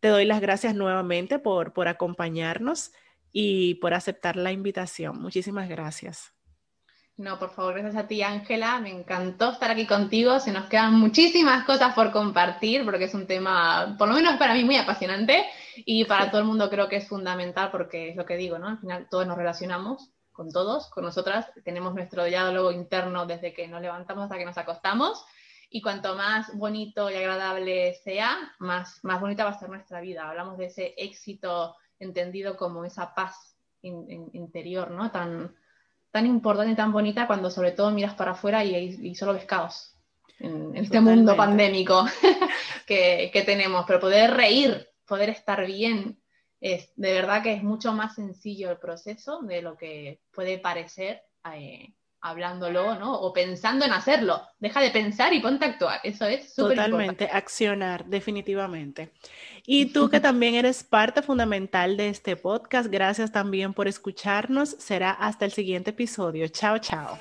Te 0.00 0.08
doy 0.08 0.24
las 0.24 0.40
gracias 0.40 0.74
nuevamente 0.74 1.38
por, 1.38 1.72
por 1.72 1.88
acompañarnos 1.88 2.92
y 3.32 3.74
por 3.74 3.94
aceptar 3.94 4.36
la 4.36 4.52
invitación. 4.52 5.20
Muchísimas 5.20 5.68
gracias. 5.68 6.32
No, 7.20 7.38
por 7.38 7.50
favor, 7.50 7.74
gracias 7.74 8.02
a 8.02 8.08
ti, 8.08 8.22
Ángela. 8.22 8.80
Me 8.80 8.88
encantó 8.88 9.50
estar 9.50 9.70
aquí 9.70 9.86
contigo. 9.86 10.40
Se 10.40 10.52
nos 10.52 10.70
quedan 10.70 10.94
muchísimas 10.94 11.66
cosas 11.66 11.94
por 11.94 12.12
compartir 12.12 12.82
porque 12.86 13.04
es 13.04 13.14
un 13.14 13.26
tema, 13.26 13.94
por 13.98 14.08
lo 14.08 14.14
menos 14.14 14.38
para 14.38 14.54
mí, 14.54 14.64
muy 14.64 14.76
apasionante 14.76 15.44
y 15.76 16.06
para 16.06 16.30
todo 16.30 16.40
el 16.40 16.46
mundo 16.46 16.70
creo 16.70 16.88
que 16.88 16.96
es 16.96 17.06
fundamental 17.06 17.70
porque 17.70 18.08
es 18.08 18.16
lo 18.16 18.24
que 18.24 18.38
digo, 18.38 18.58
¿no? 18.58 18.68
Al 18.68 18.78
final 18.78 19.06
todos 19.10 19.26
nos 19.26 19.36
relacionamos 19.36 20.10
con 20.32 20.50
todos, 20.50 20.88
con 20.88 21.04
nosotras. 21.04 21.52
Tenemos 21.62 21.94
nuestro 21.94 22.24
diálogo 22.24 22.72
interno 22.72 23.26
desde 23.26 23.52
que 23.52 23.68
nos 23.68 23.82
levantamos 23.82 24.24
hasta 24.24 24.38
que 24.38 24.46
nos 24.46 24.56
acostamos 24.56 25.22
y 25.70 25.80
cuanto 25.80 26.16
más 26.16 26.54
bonito 26.56 27.08
y 27.10 27.14
agradable 27.14 27.94
sea, 27.94 28.36
más, 28.58 28.98
más 29.04 29.20
bonita 29.20 29.44
va 29.44 29.50
a 29.50 29.58
ser 29.58 29.68
nuestra 29.68 30.00
vida. 30.00 30.28
Hablamos 30.28 30.58
de 30.58 30.66
ese 30.66 30.94
éxito 30.96 31.76
entendido 32.00 32.56
como 32.56 32.84
esa 32.84 33.14
paz 33.14 33.56
interior, 33.82 34.90
¿no? 34.90 35.10
Tan, 35.12 35.54
tan 36.10 36.26
importante 36.26 36.72
y 36.72 36.76
tan 36.76 36.92
bonita 36.92 37.28
cuando 37.28 37.50
sobre 37.50 37.70
todo 37.70 37.92
miras 37.92 38.14
para 38.14 38.32
afuera 38.32 38.64
y, 38.64 39.14
solo 39.14 39.32
ves 39.34 39.44
caos 39.44 39.96
en, 40.40 40.76
este 40.76 41.00
mundo 41.00 41.36
pandémico 41.36 42.04
que, 42.86 43.30
que, 43.32 43.42
tenemos. 43.42 43.84
Pero 43.86 44.00
poder 44.00 44.32
reír, 44.32 44.88
poder 45.06 45.30
estar 45.30 45.64
bien, 45.64 46.20
es 46.60 46.92
de 46.96 47.12
verdad 47.12 47.42
que 47.42 47.54
es 47.54 47.62
mucho 47.62 47.92
más 47.92 48.16
sencillo 48.16 48.70
el 48.70 48.78
proceso 48.78 49.40
de 49.42 49.62
lo 49.62 49.76
que 49.76 50.20
puede 50.32 50.58
parecer. 50.58 51.22
Eh, 51.54 51.94
hablándolo, 52.20 52.94
¿no? 52.96 53.14
O 53.14 53.32
pensando 53.32 53.84
en 53.84 53.92
hacerlo. 53.92 54.42
Deja 54.58 54.80
de 54.80 54.90
pensar 54.90 55.32
y 55.32 55.40
ponte 55.40 55.64
a 55.64 55.68
actuar. 55.68 56.00
Eso 56.02 56.26
es 56.26 56.52
súper 56.52 56.76
Totalmente, 56.76 57.28
accionar, 57.32 58.04
definitivamente. 58.06 59.12
Y 59.66 59.86
tú 59.86 60.08
que 60.08 60.20
también 60.20 60.54
eres 60.54 60.82
parte 60.82 61.22
fundamental 61.22 61.96
de 61.96 62.08
este 62.08 62.36
podcast, 62.36 62.90
gracias 62.90 63.32
también 63.32 63.74
por 63.74 63.88
escucharnos. 63.88 64.70
Será 64.78 65.10
hasta 65.10 65.44
el 65.44 65.52
siguiente 65.52 65.90
episodio. 65.90 66.48
Chao, 66.48 66.78
chao. 66.78 67.18